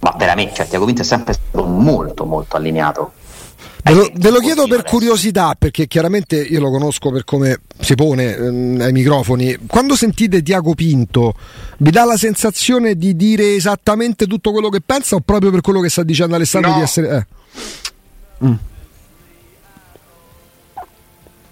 Ma 0.00 0.14
veramente, 0.16 0.54
cioè, 0.54 0.68
Tiago 0.68 0.84
Pinto 0.84 1.02
è 1.02 1.04
sempre 1.04 1.32
stato 1.32 1.64
molto 1.64 2.24
molto 2.24 2.56
allineato. 2.56 3.12
Ve 3.86 3.94
lo, 3.94 4.02
Ai 4.02 4.12
ve 4.16 4.30
lo 4.30 4.38
chiedo 4.40 4.66
per 4.66 4.82
curiosità, 4.82 5.54
perché 5.56 5.86
chiaramente 5.86 6.36
io 6.42 6.58
lo 6.58 6.70
conosco 6.70 7.12
per 7.12 7.22
come 7.22 7.60
si 7.78 7.94
pone 7.94 8.34
ehm, 8.34 8.80
ai 8.80 8.90
microfoni. 8.90 9.58
Quando 9.66 9.94
sentite 9.94 10.42
Tiago 10.42 10.74
Pinto, 10.74 11.34
vi 11.78 11.90
dà 11.92 12.04
la 12.04 12.16
sensazione 12.16 12.96
di 12.96 13.14
dire 13.14 13.54
esattamente 13.54 14.26
tutto 14.26 14.50
quello 14.50 14.70
che 14.70 14.80
pensa 14.84 15.14
o 15.14 15.20
proprio 15.20 15.52
per 15.52 15.60
quello 15.60 15.80
che 15.80 15.88
sta 15.88 16.02
dicendo 16.02 16.34
Alessandro 16.34 16.70
No. 16.70 16.76
di 16.78 16.82
essere... 16.82 17.26
eh. 18.40 18.54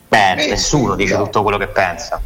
Beh, 0.09 0.33
Eh, 0.33 0.49
nessuno 0.49 0.97
dice 0.97 1.17
tutto 1.17 1.43
quello 1.43 1.59
che 1.59 1.69
pensa. 1.69 2.21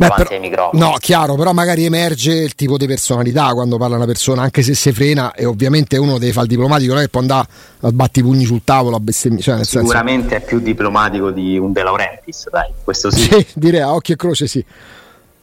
Beh, 0.00 0.06
davanti 0.08 0.22
però- 0.28 0.34
ai 0.34 0.48
microfoni. 0.48 0.80
no, 0.82 0.96
chiaro, 0.98 1.34
però 1.34 1.52
magari 1.52 1.84
emerge 1.84 2.32
il 2.32 2.54
tipo 2.54 2.78
di 2.78 2.86
personalità 2.86 3.52
quando 3.52 3.76
parla 3.76 3.96
una 3.96 4.06
persona, 4.06 4.40
anche 4.40 4.62
se 4.62 4.74
si 4.74 4.92
frena 4.92 5.34
e 5.34 5.44
ovviamente 5.44 5.98
uno 5.98 6.16
deve 6.18 6.32
fare 6.32 6.46
il 6.46 6.50
diplomatico, 6.52 6.92
non 6.92 7.00
è 7.02 7.04
che 7.04 7.10
può 7.10 7.20
andare 7.20 7.46
a 7.80 7.92
batti 7.92 8.20
i 8.20 8.22
pugni 8.22 8.44
sul 8.44 8.62
tavolo, 8.64 8.96
a 8.96 9.00
bestemmiare, 9.00 9.42
cioè 9.44 9.54
nel 9.56 9.66
senso... 9.66 9.86
Sicuramente 9.88 10.36
è 10.36 10.40
più 10.42 10.58
diplomatico 10.60 11.30
di 11.30 11.58
un 11.58 11.72
De 11.72 11.82
Laurentiis, 11.82 12.48
dai, 12.50 12.70
questo 12.82 13.10
sì. 13.10 13.20
Sì, 13.30 13.46
direi 13.54 13.80
a 13.82 13.92
occhio 13.92 14.14
e 14.14 14.16
croce 14.16 14.46
sì. 14.46 14.64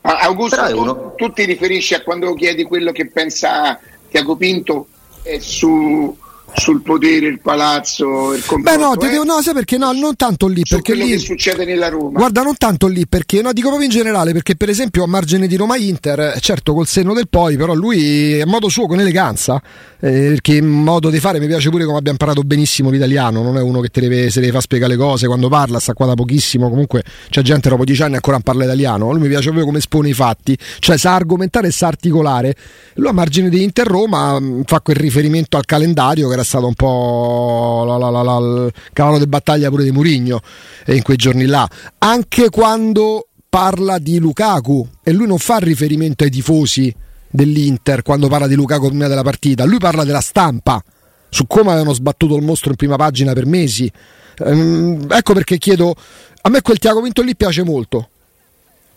Ah, 0.02 0.20
Augusto, 0.22 0.64
è 0.64 0.72
tu, 0.72 0.80
uno- 0.80 1.14
tu 1.16 1.32
ti 1.32 1.44
riferisci 1.46 1.94
a 1.94 2.02
quando 2.02 2.34
chiedi 2.34 2.64
quello 2.64 2.92
che 2.92 3.08
pensa 3.12 3.80
Tiago 4.10 4.36
Pinto 4.38 4.88
eh, 5.22 5.40
su- 5.40 6.18
sul 6.54 6.82
potere, 6.82 7.27
il 7.27 7.39
palazzo, 7.39 8.34
il 8.34 8.44
Beh 8.62 8.77
no, 8.77 8.96
ti 8.96 9.06
eh? 9.06 9.10
devo- 9.10 9.24
no, 9.24 9.42
sai 9.42 9.54
perché 9.54 9.77
no, 9.77 9.92
non 9.92 10.16
tanto 10.16 10.48
lì, 10.48 10.63
perché 10.68 10.94
quello 10.94 11.06
lì... 11.06 11.12
che 11.12 11.20
succede 11.20 11.66
nella 11.66 11.89
Roma. 11.89 12.18
Guarda, 12.18 12.42
non 12.42 12.56
tanto 12.58 12.88
lì 12.88 13.06
perché, 13.08 13.42
no, 13.42 13.54
dico 13.54 13.68
proprio 13.68 13.88
in 13.88 13.94
generale, 13.96 14.32
perché 14.32 14.56
per 14.56 14.70
esempio 14.70 15.04
a 15.04 15.08
margine 15.08 15.48
di 15.48 15.56
Roma 15.56 15.77
Inter, 15.77 16.20
eh, 16.20 16.39
certo 16.39 16.74
col 16.74 16.88
senno 16.88 17.13
del 17.13 17.27
poi, 17.30 17.58
però 17.58 17.74
lui 17.74 18.42
a 18.42 18.46
modo 18.46 18.70
suo 18.70 18.88
con 18.88 19.00
eleganza, 19.00 19.62
eh, 20.00 20.30
perché 20.30 20.62
modo 20.62 21.10
di 21.10 21.20
fare 21.20 21.39
mi 21.39 21.48
piace 21.48 21.70
pure 21.70 21.86
come 21.86 21.98
abbia 21.98 22.12
imparato 22.12 22.42
benissimo 22.42 22.89
l'italiano, 22.89 23.44
non 23.44 23.58
è 23.58 23.62
uno 23.62 23.80
che 23.80 23.89
te 23.89 24.01
deve, 24.01 24.30
se 24.30 24.39
deve 24.39 24.54
far 24.54 24.62
spiegare 24.62 24.94
le 24.94 24.98
cose 24.98 25.27
quando 25.27 25.50
parla, 25.50 25.80
sta 25.80 25.94
qua 25.94 26.08
da 26.08 26.16
pochissimo, 26.16 26.70
comunque 26.70 27.04
c'è 27.30 27.42
gente 27.42 27.70
dopo 27.70 27.84
dieci 27.84 28.01
anni 28.01 28.16
ancora 28.16 28.38
non 28.38 28.44
parla 28.44 28.63
italiano, 28.63 29.12
lui 29.12 29.22
mi 29.22 29.27
piace 29.27 29.46
proprio 29.46 29.66
come 29.66 29.77
espone 29.77 30.10
i 30.10 30.13
fatti, 30.13 30.58
cioè 30.80 30.98
sa 30.98 31.13
argomentare 31.13 31.68
e 31.68 31.72
sa 31.72 31.88
articolare. 31.88 32.56
Lui 32.96 33.10
a 33.10 33.12
margine 33.12 33.50
di 33.50 33.62
Inter 33.63 33.86
Roma 33.86 34.39
mh, 34.39 34.63
fa 34.66 34.82
quel 34.82 34.96
riferimento 34.96 35.58
al 35.58 35.66
calendario 35.66 36.27
che 36.30 36.36
era 36.38 36.44
stato 36.44 36.67
un 36.67 36.74
po' 36.75 37.84
la- 37.86 37.98
la- 37.98 38.22
la- 38.22 38.65
il 38.65 38.74
cavallo 38.94 39.17
di 39.17 39.27
battaglia 39.27 39.70
pure 39.70 39.84
di 39.84 39.91
Murigno 39.91 40.39
eh, 40.86 40.96
in 40.96 41.01
quei 41.01 41.17
giorni 41.17 41.46
là, 41.46 41.67
anche 41.98 42.50
quando 42.50 43.27
parla 43.50 43.98
di 43.98 44.20
Lukaku 44.20 44.88
e 45.03 45.12
lui 45.13 45.25
non 45.27 45.38
fa 45.39 45.58
riferimento 45.58 46.24
ai 46.24 46.29
tifosi 46.29 46.94
dell'Inter 47.29 48.03
quando 48.03 48.27
parla 48.27 48.48
di 48.48 48.56
Lukaku 48.56 48.88
prima 48.89 49.08
della 49.08 49.24
partita, 49.24 49.65
lui 49.65 49.79
parla 49.79 50.03
della 50.03 50.22
stampa 50.22 50.82
su 51.29 51.46
come 51.48 51.72
avevano 51.72 51.94
sbattuto 51.94 52.36
il 52.36 52.44
mostro 52.44 52.70
in 52.70 52.75
prima 52.77 52.96
pagina 52.96 53.34
per 53.34 53.46
mesi. 53.46 53.91
Ehm, 54.39 55.08
ecco 55.10 55.34
perché 55.34 55.58
chiedo, 55.58 55.94
a 56.41 56.50
me 56.50 56.62
quel 56.62 56.77
Tiago 56.77 57.01
Vinto 57.01 57.22
lì 57.22 57.36
piace 57.36 57.63
molto. 57.63 58.10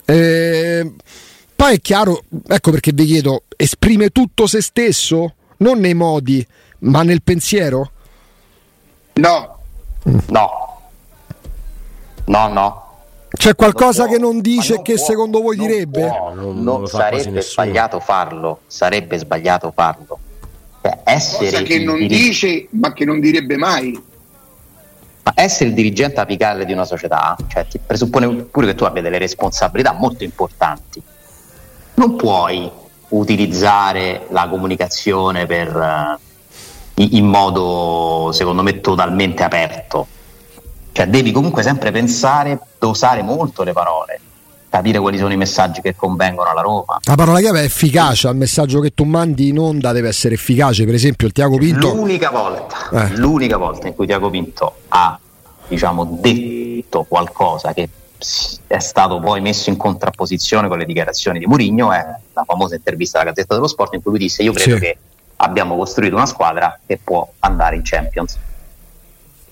Ehm, 0.05 0.95
poi 1.55 1.75
è 1.75 1.79
chiaro, 1.81 2.23
ecco 2.47 2.71
perché 2.71 2.91
vi 2.93 3.05
chiedo, 3.05 3.43
esprime 3.55 4.09
tutto 4.09 4.47
se 4.47 4.61
stesso, 4.61 5.33
non 5.57 5.79
nei 5.79 5.93
modi, 5.93 6.45
ma 6.81 7.03
nel 7.03 7.21
pensiero? 7.23 7.91
No, 9.13 9.57
No. 10.03 10.79
No, 12.25 12.47
no. 12.47 12.85
C'è 13.29 13.55
qualcosa 13.55 14.03
può, 14.05 14.13
che 14.13 14.19
non 14.19 14.39
dice 14.41 14.75
non 14.75 14.83
che 14.83 14.95
può, 14.95 15.03
secondo 15.03 15.41
voi 15.41 15.55
non 15.57 15.67
direbbe? 15.67 16.07
può, 16.07 16.33
Non- 16.33 16.63
non 16.63 16.79
non 16.79 16.87
sarebbe 16.87 17.41
sbagliato 17.41 17.99
farlo, 17.99 18.59
sarebbe 18.67 19.17
sbagliato 19.17 19.71
farlo. 19.73 20.19
Cioè, 20.81 20.99
essere, 21.03 21.45
cosa 21.51 21.61
che 21.63 21.73
il 21.75 21.83
non 21.83 21.97
diri- 21.97 22.15
dice 22.15 22.67
ma 22.71 22.93
che 22.93 23.05
non 23.05 23.19
direbbe 23.19 23.57
mai. 23.57 24.01
ma 25.23 25.33
essere 25.35 25.69
il 25.69 25.75
dirigente 25.75 26.19
apicale 26.19 26.65
di 26.65 26.73
una 26.73 26.85
società 26.85 27.35
cioè, 27.47 27.67
ti 27.67 27.77
presuppone 27.77 28.27
pure 28.45 28.65
che 28.67 28.75
tu 28.75 28.85
abbia 28.85 29.01
delle 29.03 29.19
responsabilità 29.19 29.91
molto 29.93 30.23
importanti. 30.23 31.01
Non 31.95 32.15
puoi 32.15 32.69
utilizzare 33.09 34.25
la 34.29 34.47
comunicazione 34.49 35.45
per, 35.45 35.67
eh, 35.67 36.19
in 37.17 37.25
modo, 37.25 38.31
secondo 38.33 38.61
me, 38.63 38.79
totalmente 38.81 39.43
aperto. 39.43 40.07
Cioè, 40.93 41.07
devi 41.07 41.31
comunque 41.31 41.63
sempre 41.63 41.91
pensare, 41.91 42.59
dosare 42.77 43.21
molto 43.23 43.63
le 43.63 43.71
parole, 43.71 44.19
capire 44.69 44.99
quali 44.99 45.17
sono 45.17 45.31
i 45.31 45.37
messaggi 45.37 45.79
che 45.81 45.95
convengono 45.95 46.49
alla 46.49 46.61
Roma. 46.61 46.99
La 47.03 47.15
parola 47.15 47.39
chiave 47.39 47.61
è 47.61 47.63
efficacia, 47.63 48.29
il 48.29 48.35
messaggio 48.35 48.79
che 48.81 48.93
tu 48.93 49.05
mandi 49.05 49.47
in 49.49 49.59
onda 49.59 49.91
deve 49.93 50.09
essere 50.09 50.33
efficace, 50.35 50.83
per 50.85 50.93
esempio 50.93 51.27
il 51.27 51.33
Tiago 51.33 51.57
Pinto... 51.57 51.93
L'unica 51.93 52.29
volta, 52.29 52.89
Eh. 52.91 53.15
l'unica 53.15 53.55
volta 53.57 53.87
in 53.87 53.95
cui 53.95 54.05
Tiago 54.05 54.29
Pinto 54.29 54.75
ha 54.89 55.17
diciamo, 55.67 56.03
detto 56.19 57.05
qualcosa 57.07 57.73
che 57.73 57.87
è 58.67 58.79
stato 58.79 59.19
poi 59.19 59.41
messo 59.41 59.69
in 59.69 59.77
contrapposizione 59.77 60.67
con 60.67 60.77
le 60.77 60.85
dichiarazioni 60.85 61.39
di 61.39 61.45
Mourinho 61.47 61.91
è 61.91 62.05
la 62.33 62.43
famosa 62.45 62.75
intervista 62.75 63.19
alla 63.19 63.29
Gazzetta 63.31 63.55
dello 63.55 63.67
Sport 63.67 63.93
in 63.95 64.01
cui 64.01 64.11
lui 64.11 64.19
disse 64.19 64.43
io 64.43 64.51
credo 64.53 64.75
Sì. 64.75 64.81
che 64.81 64.97
abbiamo 65.41 65.75
costruito 65.75 66.15
una 66.15 66.25
squadra 66.25 66.79
che 66.85 66.99
può 67.03 67.27
andare 67.39 67.75
in 67.75 67.81
Champions. 67.83 68.37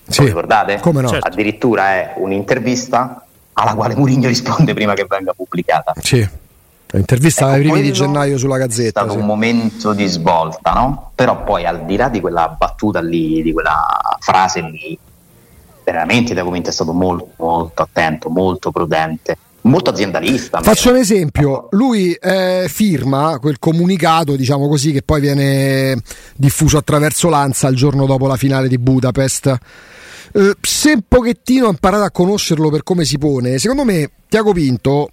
Sì, 0.08 0.20
Lo 0.22 0.26
ricordate? 0.26 0.80
come 0.80 1.02
no? 1.02 1.08
Certo. 1.08 1.26
Addirittura 1.26 1.90
è 1.94 2.14
un'intervista 2.16 3.24
alla 3.52 3.74
quale 3.74 3.94
Mourinho 3.94 4.28
risponde 4.28 4.74
prima 4.74 4.94
che 4.94 5.06
venga 5.08 5.32
pubblicata. 5.32 5.92
Sì. 6.00 6.28
L'intervista 6.92 7.44
Ecco, 7.46 7.54
ai 7.54 7.60
primi 7.60 7.82
di 7.82 7.92
gennaio 7.92 8.36
sulla 8.36 8.56
È 8.56 8.60
Gazzetta. 8.60 9.00
stato 9.02 9.12
sì. 9.12 9.18
un 9.18 9.26
momento 9.26 9.92
di 9.92 10.06
svolta, 10.06 10.72
no? 10.72 11.12
Però 11.14 11.44
poi 11.44 11.64
al 11.64 11.84
di 11.84 11.96
là 11.96 12.08
di 12.08 12.20
quella 12.20 12.48
battuta 12.48 13.00
lì, 13.00 13.42
di 13.42 13.52
quella 13.52 13.86
frase 14.18 14.60
lì, 14.62 14.98
veramente 15.84 16.32
Tiago 16.34 16.50
Pinto 16.50 16.70
è 16.70 16.72
stato 16.72 16.92
molto, 16.92 17.28
molto 17.36 17.82
attento, 17.82 18.28
molto 18.28 18.72
prudente, 18.72 19.36
molto 19.62 19.90
aziendalista. 19.90 20.60
Faccio 20.60 20.90
un 20.90 20.96
esempio, 20.96 21.68
lui 21.70 22.12
eh, 22.12 22.66
firma 22.68 23.38
quel 23.38 23.58
comunicato, 23.58 24.36
diciamo 24.36 24.68
così, 24.68 24.92
che 24.92 25.02
poi 25.02 25.20
viene 25.20 26.00
diffuso 26.36 26.78
attraverso 26.78 27.28
l'ANSA 27.28 27.68
il 27.68 27.76
giorno 27.76 28.06
dopo 28.06 28.26
la 28.26 28.36
finale 28.36 28.68
di 28.68 28.78
Budapest. 28.78 29.58
Eh, 30.32 30.56
se 30.60 30.92
un 30.92 31.02
pochettino 31.06 31.66
ha 31.66 31.70
imparato 31.70 32.04
a 32.04 32.10
conoscerlo 32.10 32.70
per 32.70 32.82
come 32.82 33.04
si 33.04 33.18
pone, 33.18 33.58
secondo 33.58 33.84
me 33.84 34.10
Tiago 34.28 34.52
Pinto, 34.52 35.10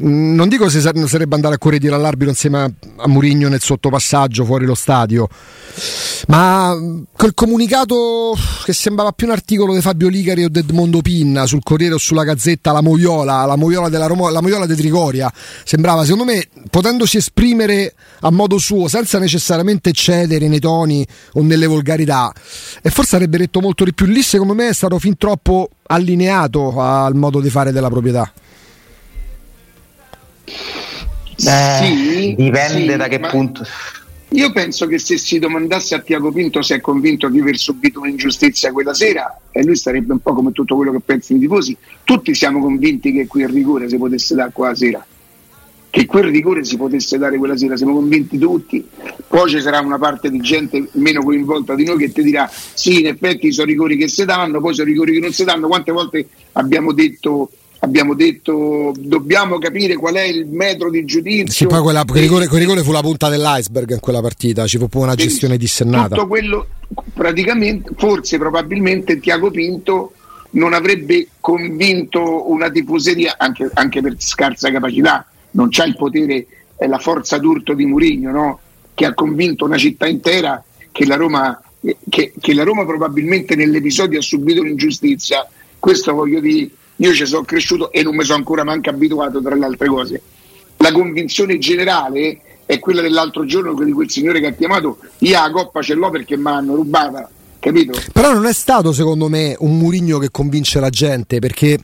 non 0.00 0.48
dico 0.48 0.68
se 0.68 0.80
sar- 0.80 1.02
sarebbe 1.06 1.34
andato 1.34 1.54
a 1.54 1.58
correre 1.58 1.80
dire 1.80 1.94
all'arbitro 1.94 2.28
insieme 2.28 2.74
a, 2.96 3.08
Murigno 3.08 3.48
nel 3.48 3.60
sottopassaggio 3.60 4.44
fuori 4.44 4.66
lo 4.66 4.74
stadio, 4.74 5.28
ma 6.28 6.76
quel 7.12 7.34
comunicato 7.34 8.36
che 8.64 8.72
sembrava 8.72 9.12
più 9.12 9.26
un 9.26 9.32
articolo 9.32 9.74
di 9.74 9.80
Fabio 9.80 10.08
Ligari 10.08 10.44
o 10.44 10.48
di 10.48 10.58
Edmondo 10.58 11.00
Pinna 11.00 11.46
sul 11.46 11.62
Corriere 11.62 11.94
o 11.94 11.98
sulla 11.98 12.24
Gazzetta, 12.24 12.70
la 12.70 12.82
Moviola, 12.82 13.44
la 13.44 13.56
Moviola 13.56 13.88
della 13.88 14.06
Roma, 14.06 14.30
la 14.30 14.42
Moviola 14.42 14.66
di 14.66 14.76
Trigoria, 14.76 15.32
sembrava 15.64 16.04
secondo 16.04 16.24
me 16.24 16.46
potendosi 16.70 17.16
esprimere 17.16 17.94
a 18.20 18.30
modo 18.30 18.58
suo 18.58 18.88
senza 18.88 19.18
necessariamente 19.18 19.92
cedere 19.92 20.48
nei 20.48 20.60
toni 20.60 21.06
o 21.34 21.42
nelle 21.42 21.66
volgarità 21.66 22.32
e 22.82 22.90
forse 22.90 23.16
avrebbe 23.16 23.38
detto 23.38 23.60
molto 23.60 23.84
di 23.84 23.94
più 23.94 24.06
lì 24.06 24.22
secondo 24.22 24.54
me 24.54 24.68
è 24.68 24.74
stato 24.74 24.98
fin 24.98 25.16
troppo 25.16 25.70
allineato 25.86 26.80
al 26.80 27.14
modo 27.14 27.40
di 27.40 27.50
fare 27.50 27.72
della 27.72 27.88
proprietà. 27.88 28.30
Eh, 31.40 32.34
dipende 32.36 32.92
sì, 32.92 32.96
da 32.96 33.08
che 33.08 33.20
punto. 33.20 33.64
Io 34.32 34.52
penso 34.52 34.86
che 34.86 34.98
se 34.98 35.16
si 35.16 35.38
domandasse 35.38 35.94
a 35.94 36.00
Tiago 36.00 36.30
Pinto 36.30 36.60
se 36.60 36.74
è 36.74 36.80
convinto 36.80 37.28
di 37.28 37.40
aver 37.40 37.56
subito 37.56 38.00
un'ingiustizia 38.00 38.72
quella 38.72 38.92
sera, 38.92 39.40
e 39.50 39.64
lui 39.64 39.74
sarebbe 39.74 40.12
un 40.12 40.18
po' 40.18 40.34
come 40.34 40.52
tutto 40.52 40.76
quello 40.76 40.92
che 40.92 41.00
pensano 41.00 41.38
i 41.38 41.42
tifosi, 41.42 41.76
tutti 42.04 42.34
siamo 42.34 42.60
convinti 42.60 43.10
che 43.12 43.26
quel 43.26 43.48
rigore 43.48 43.88
si 43.88 43.96
potesse 43.96 44.34
dare 44.34 44.50
quella 44.52 44.74
sera. 44.74 45.06
Che 45.90 46.04
quel 46.04 46.24
rigore 46.24 46.64
si 46.64 46.76
potesse 46.76 47.16
dare 47.16 47.38
quella 47.38 47.56
sera, 47.56 47.74
siamo 47.74 47.94
convinti 47.94 48.36
tutti. 48.36 48.86
Poi 49.26 49.48
ci 49.48 49.62
sarà 49.62 49.80
una 49.80 49.96
parte 49.96 50.28
di 50.30 50.40
gente 50.40 50.86
meno 50.92 51.22
coinvolta 51.22 51.74
di 51.74 51.84
noi 51.84 51.96
che 51.96 52.12
ti 52.12 52.22
dirà: 52.22 52.50
sì, 52.74 53.00
in 53.00 53.06
effetti 53.06 53.50
sono 53.50 53.68
rigori 53.68 53.96
che 53.96 54.08
si 54.08 54.26
danno, 54.26 54.60
poi 54.60 54.74
sono 54.74 54.86
rigori 54.86 55.14
che 55.14 55.20
non 55.20 55.32
si 55.32 55.44
danno. 55.44 55.66
Quante 55.68 55.90
volte 55.90 56.28
abbiamo 56.52 56.92
detto 56.92 57.50
abbiamo 57.80 58.14
detto 58.14 58.92
dobbiamo 58.96 59.58
capire 59.58 59.94
qual 59.96 60.14
è 60.14 60.22
il 60.22 60.46
metro 60.46 60.90
di 60.90 61.04
giudizio. 61.04 61.52
Sì, 61.52 61.66
poi 61.66 61.80
quella, 61.80 62.04
quel, 62.04 62.22
rigore, 62.22 62.46
quel 62.46 62.60
rigore 62.60 62.82
fu 62.82 62.92
la 62.92 63.00
punta 63.00 63.28
dell'iceberg 63.28 63.92
in 63.92 64.00
quella 64.00 64.20
partita, 64.20 64.66
ci 64.66 64.78
fu 64.78 64.88
pure 64.88 65.04
una 65.04 65.14
gestione 65.14 65.56
dissennata. 65.56 66.14
Tutto 66.14 66.26
quello, 66.26 66.66
praticamente, 67.12 67.90
forse 67.96 68.38
probabilmente 68.38 69.20
Tiago 69.20 69.50
Pinto 69.50 70.12
non 70.50 70.72
avrebbe 70.72 71.28
convinto 71.40 72.50
una 72.50 72.70
tifoseria, 72.70 73.34
anche, 73.38 73.70
anche 73.74 74.00
per 74.00 74.14
scarsa 74.18 74.70
capacità, 74.70 75.26
non 75.52 75.68
c'ha 75.70 75.84
il 75.84 75.96
potere 75.96 76.46
e 76.76 76.86
la 76.86 76.98
forza 76.98 77.38
d'urto 77.38 77.74
di 77.74 77.84
Murigno, 77.84 78.30
no? 78.30 78.60
che 78.94 79.04
ha 79.04 79.14
convinto 79.14 79.64
una 79.64 79.76
città 79.76 80.06
intera 80.06 80.62
che 80.90 81.06
la 81.06 81.16
Roma, 81.16 81.60
che, 82.08 82.32
che 82.40 82.54
la 82.54 82.64
Roma 82.64 82.84
probabilmente 82.84 83.54
nell'episodio 83.54 84.18
ha 84.18 84.22
subito 84.22 84.60
un'ingiustizia. 84.60 85.46
Questo 85.78 86.14
voglio 86.14 86.40
dire, 86.40 86.70
io 87.00 87.12
ci 87.14 87.26
sono 87.26 87.42
cresciuto 87.42 87.90
e 87.92 88.02
non 88.02 88.14
mi 88.14 88.24
sono 88.24 88.38
ancora 88.38 88.64
manco 88.64 88.90
abituato 88.90 89.40
tra 89.40 89.54
le 89.54 89.64
altre 89.64 89.88
cose. 89.88 90.20
La 90.78 90.92
convinzione 90.92 91.58
generale 91.58 92.40
è 92.66 92.78
quella 92.78 93.00
dell'altro 93.00 93.44
giorno 93.44 93.72
di 93.82 93.92
quel 93.92 94.10
signore 94.10 94.40
che 94.40 94.46
ha 94.48 94.52
chiamato 94.52 94.98
io 95.18 95.32
la 95.32 95.50
coppa 95.50 95.80
ce 95.82 95.94
l'ho 95.94 96.10
perché 96.10 96.36
mi 96.36 96.48
hanno 96.48 96.74
rubata 96.74 97.28
capito? 97.58 97.98
Però 98.12 98.32
non 98.32 98.44
è 98.46 98.52
stato 98.52 98.92
secondo 98.92 99.28
me 99.28 99.56
un 99.60 99.76
Murigno 99.78 100.18
che 100.18 100.30
convince 100.30 100.78
la 100.78 100.90
gente 100.90 101.38
perché 101.38 101.78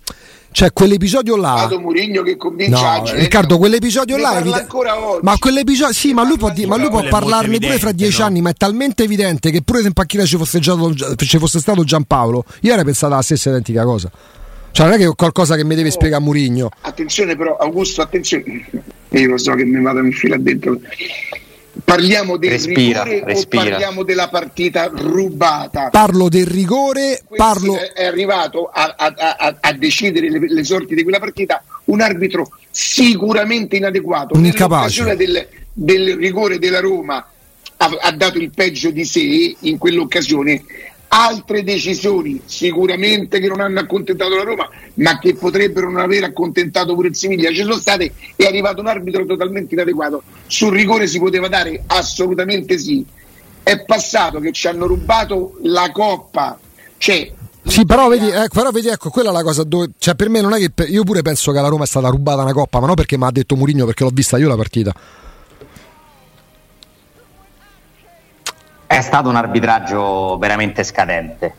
cioè 0.53 0.73
quell'episodio 0.73 1.37
là 1.37 1.55
Stato 1.57 1.81
Murigno 1.81 2.23
che 2.23 2.37
convince 2.37 2.71
la 2.81 2.99
No, 2.99 3.03
gente. 3.05 3.21
Riccardo, 3.21 3.59
quell'episodio 3.59 4.17
Ne 4.17 4.23
là 4.23 4.39
evide- 4.39 4.55
ancora 4.61 5.09
oggi. 5.09 5.21
Ma 5.25 5.37
quell'episodio 5.39 5.93
sì, 5.95 6.13
ma 6.13 6.23
lui 6.25 6.37
può, 6.37 6.49
parla 6.49 6.61
di- 6.63 6.67
ma 6.69 6.77
lui 6.77 6.89
può 6.91 7.03
parlarne 7.09 7.59
pure 7.59 7.79
fra 7.79 7.91
dieci 7.93 8.21
no? 8.21 8.27
anni, 8.27 8.41
ma 8.43 8.51
è 8.51 8.55
talmente 8.55 9.03
evidente 9.03 9.51
che 9.51 9.63
pure 9.63 9.81
se 9.81 9.87
in 9.89 9.93
panchina 9.95 10.25
ci 10.25 10.37
fosse, 10.37 10.61
già- 10.61 10.77
ci 11.17 11.39
fosse 11.39 11.59
stato 11.59 11.83
Giampaolo, 11.83 12.45
io 12.61 12.71
avrei 12.71 12.85
pensato 12.85 13.15
la 13.15 13.23
stessa 13.23 13.49
identica 13.49 13.83
cosa. 13.85 14.09
Cioè, 14.75 14.87
non 14.87 14.95
è 14.97 14.99
che 14.99 15.05
è 15.09 15.15
qualcosa 15.15 15.55
che 15.55 15.63
mi 15.65 15.77
deve 15.77 15.93
spiegare 15.93 16.21
Murigno. 16.21 16.69
Attenzione 16.81 17.37
però, 17.37 17.57
Augusto, 17.59 18.03
attenzione. 18.03 18.67
Io 19.11 19.29
lo 19.29 19.39
so 19.39 19.55
che 19.55 19.65
mi 19.65 19.81
vado 19.81 20.01
a 20.01 20.03
infilare 20.03 20.43
dentro. 20.43 20.81
Parliamo 21.85 22.37
del 22.37 22.51
Respira, 22.51 23.05
rigore 23.05 23.25
respira. 23.25 23.63
o 23.63 23.69
parliamo 23.69 24.03
della 24.03 24.29
partita 24.29 24.91
rubata? 24.93 25.91
Parlo 25.91 26.29
del 26.29 26.47
rigore, 26.47 27.23
Questo 27.25 27.45
parlo 27.47 27.79
è- 27.95 28.05
arrivato 28.05 28.65
a, 28.73 28.95
a- 28.99 29.15
a- 29.17 29.57
a 29.61 29.73
decidere 29.75 30.29
le, 30.29 30.41
le 30.53 30.65
sorti 30.65 30.97
di 30.97 31.03
quella 31.05 31.21
partita 31.21 31.63
un 31.85 32.01
arbitro 32.01 32.51
sicuramente 32.71 33.77
inadeguato. 33.77 34.37
Un 34.37 34.45
incapace. 34.45 35.15
Del, 35.15 35.47
del 35.73 36.17
rigore 36.17 36.59
della 36.59 36.81
Roma 36.81 37.25
ha, 37.77 37.97
ha 38.01 38.11
dato 38.13 38.39
il 38.39 38.51
peggio 38.51 38.91
di 38.91 39.05
sé 39.05 39.55
in 39.61 39.79
quell'occasione. 39.79 40.65
Altre 41.17 41.63
decisioni 41.63 42.43
sicuramente 42.45 43.39
che 43.39 43.47
non 43.47 43.61
hanno 43.61 43.79
accontentato 43.79 44.35
la 44.35 44.43
Roma, 44.43 44.69
ma 44.95 45.17
che 45.21 45.35
potrebbero 45.35 45.89
non 45.89 46.01
aver 46.01 46.25
accontentato 46.25 46.93
pure 46.95 47.09
il 47.09 47.15
Siviglia. 47.15 47.51
Ci 47.51 47.63
sono 47.63 47.77
state, 47.77 48.13
è 48.35 48.45
arrivato 48.47 48.81
un 48.81 48.89
arbitro 48.89 49.25
totalmente 49.25 49.75
inadeguato. 49.75 50.25
Sul 50.49 50.73
rigore 50.73 51.07
si 51.07 51.21
poteva 51.21 51.47
dare 51.47 51.85
assolutamente 51.87 52.79
sì. 52.79 53.05
È 53.63 53.85
passato 53.85 54.41
che 54.41 54.51
ci 54.51 54.67
hanno 54.67 54.87
rubato 54.87 55.57
la 55.63 55.89
coppa. 55.93 56.59
Cioè, 56.99 57.33
Sì, 57.65 57.87
però 57.87 58.09
vedi, 58.09 58.29
eh, 58.29 58.49
però 58.53 58.71
vedi, 58.73 58.89
ecco, 58.89 59.09
quella 59.11 59.31
è 59.31 59.33
la 59.33 59.43
cosa 59.45 59.63
dove. 59.63 59.91
Cioè, 59.97 60.17
per 60.17 60.29
me 60.29 60.41
non 60.41 60.53
è 60.53 60.59
che. 60.59 60.83
io 60.83 61.05
pure 61.05 61.23
penso 61.23 61.53
che 61.53 61.59
alla 61.59 61.69
Roma 61.69 61.85
è 61.85 61.87
stata 61.87 62.09
rubata 62.09 62.43
una 62.43 62.53
coppa, 62.53 62.81
ma 62.81 62.87
non 62.87 62.97
perché 62.97 63.17
mi 63.17 63.25
ha 63.25 63.31
detto 63.31 63.55
Murigno, 63.55 63.87
perché 63.87 64.03
l'ho 64.03 64.11
vista 64.13 64.37
io 64.37 64.49
la 64.49 64.57
partita. 64.57 64.93
È 68.97 69.01
stato 69.01 69.29
un 69.29 69.37
arbitraggio 69.37 70.37
veramente 70.39 70.85
scadente, 70.85 71.55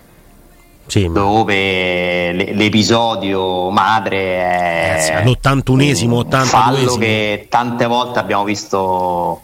Sì, 0.87 1.09
dove 1.11 2.31
le- 2.31 2.53
l'episodio 2.53 3.69
madre 3.71 4.17
è 4.37 5.21
all'81esimo, 5.23 6.11
un 6.25 6.45
fallo 6.45 6.77
82esimo. 6.77 6.99
che 6.99 7.47
tante 7.49 7.85
volte 7.87 8.19
abbiamo 8.19 8.43
visto 8.43 9.41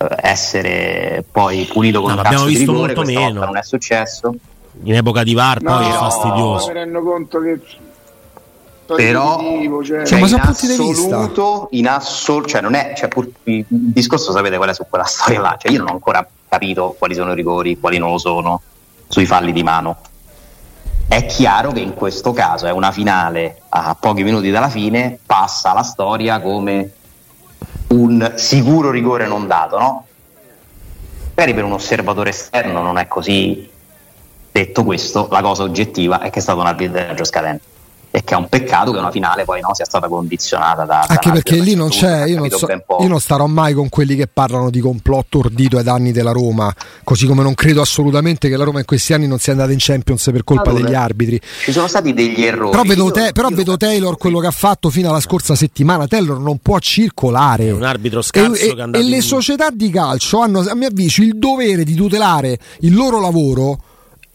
eh, 0.00 0.06
essere 0.20 1.24
poi 1.30 1.64
punito 1.70 2.00
con 2.00 2.10
No, 2.10 2.16
un 2.16 2.22
calcio 2.22 2.44
di 2.46 2.54
visto 2.56 2.72
rigore, 2.72 2.94
molto 2.94 3.10
meno. 3.12 3.44
non 3.44 3.56
è 3.56 3.62
successo. 3.62 4.34
in 4.84 4.94
epoca 4.94 5.22
di 5.22 5.34
VAR 5.34 5.58
poi 5.62 5.84
è 5.86 5.88
No, 5.90 5.94
fastidioso. 5.94 6.66
Mi 6.68 6.72
rendo 6.72 7.02
conto 7.02 7.40
che. 7.40 7.60
però 8.86 9.38
cioè. 9.84 10.04
cioè, 10.06 10.18
Ma 10.20 10.26
in 10.28 10.34
assoluto, 10.40 11.68
in 11.72 11.88
assoluto, 11.88 12.48
cioè 12.48 12.60
non 12.62 12.74
è, 12.74 12.94
cioè, 12.96 13.08
pur- 13.08 13.30
il 13.44 13.64
discorso 13.68 14.32
sapete 14.32 14.56
qual 14.56 14.70
è 14.70 14.74
su 14.74 14.84
quella 14.88 15.04
storia 15.06 15.40
là, 15.40 15.56
cioè 15.58 15.70
io 15.70 15.78
non 15.78 15.88
ho 15.88 15.92
ancora 15.92 16.26
capito 16.48 16.96
quali 16.98 17.14
sono 17.14 17.32
i 17.32 17.34
rigori, 17.34 17.78
quali 17.78 17.98
non 17.98 18.10
lo 18.10 18.18
sono, 18.18 18.62
sui 19.06 19.26
falli 19.26 19.52
di 19.52 19.62
mano. 19.62 19.98
È 21.06 21.24
chiaro 21.26 21.72
che 21.72 21.80
in 21.80 21.94
questo 21.94 22.32
caso 22.32 22.66
è 22.66 22.70
una 22.70 22.90
finale 22.90 23.62
a 23.70 23.96
pochi 23.98 24.22
minuti 24.22 24.50
dalla 24.50 24.68
fine, 24.68 25.18
passa 25.24 25.72
la 25.72 25.82
storia 25.82 26.40
come 26.40 26.92
un 27.88 28.32
sicuro 28.36 28.90
rigore 28.90 29.26
non 29.26 29.46
dato, 29.46 29.78
no? 29.78 30.06
Magari 31.34 31.54
per 31.54 31.64
un 31.64 31.72
osservatore 31.72 32.30
esterno 32.30 32.82
non 32.82 32.98
è 32.98 33.06
così. 33.06 33.70
Detto 34.50 34.84
questo, 34.84 35.28
la 35.30 35.40
cosa 35.40 35.62
oggettiva 35.62 36.20
è 36.20 36.30
che 36.30 36.40
è 36.40 36.42
stato 36.42 36.60
un 36.60 36.66
arbitraggio 36.66 37.24
scadente 37.24 37.76
e 38.10 38.24
che 38.24 38.34
è 38.34 38.36
un 38.38 38.48
peccato 38.48 38.90
che 38.92 38.98
una 38.98 39.10
finale 39.10 39.44
poi 39.44 39.60
no, 39.60 39.74
sia 39.74 39.84
stata 39.84 40.08
condizionata 40.08 40.84
da... 40.84 41.04
da 41.06 41.14
Anche 41.14 41.28
un 41.28 41.34
perché 41.34 41.56
lì 41.56 41.74
non 41.74 41.88
c'è, 41.90 42.24
io 42.26 42.38
non, 42.38 42.50
so- 42.50 42.66
io 43.00 43.08
non 43.08 43.20
starò 43.20 43.46
mai 43.46 43.74
con 43.74 43.88
quelli 43.90 44.16
che 44.16 44.26
parlano 44.26 44.70
di 44.70 44.80
complotto 44.80 45.38
ordito 45.38 45.76
ai 45.76 45.84
danni 45.84 46.10
della 46.12 46.32
Roma, 46.32 46.72
così 47.04 47.26
come 47.26 47.42
non 47.42 47.54
credo 47.54 47.80
assolutamente 47.82 48.48
che 48.48 48.56
la 48.56 48.64
Roma 48.64 48.78
in 48.78 48.84
questi 48.86 49.12
anni 49.12 49.26
non 49.26 49.38
sia 49.38 49.52
andata 49.52 49.72
in 49.72 49.78
Champions 49.80 50.24
per 50.32 50.42
colpa 50.44 50.70
Allora, 50.70 50.84
degli 50.84 50.94
arbitri. 50.94 51.40
Ci 51.64 51.72
sono 51.72 51.86
stati 51.86 52.14
degli 52.14 52.42
errori. 52.44 52.70
Però 52.70 52.82
vedo, 52.82 53.04
Io- 53.04 53.10
te- 53.10 53.30
però 53.32 53.48
io- 53.50 53.56
vedo 53.56 53.76
Taylor 53.76 54.16
quello 54.16 54.38
che 54.40 54.46
ha 54.46 54.52
fatto 54.52 54.88
fino 54.90 55.10
alla 55.10 55.20
scorsa 55.20 55.54
settimana. 55.54 56.06
Taylor 56.06 56.38
non 56.40 56.58
può 56.58 56.78
circolare. 56.78 57.66
È 57.66 57.72
un 57.72 57.82
arbitro 57.82 58.22
scarso 58.22 58.62
e, 58.62 58.68
e- 58.68 58.98
e 58.98 59.02
le 59.02 59.16
in- 59.16 59.22
società 59.22 59.68
di 59.70 59.90
calcio 59.90 60.40
hanno, 60.40 60.60
a 60.60 60.74
mio 60.74 60.88
avviso, 60.88 61.20
il 61.22 61.38
dovere 61.38 61.84
di 61.84 61.94
tutelare 61.94 62.58
il 62.80 62.94
loro 62.94 63.20
lavoro 63.20 63.78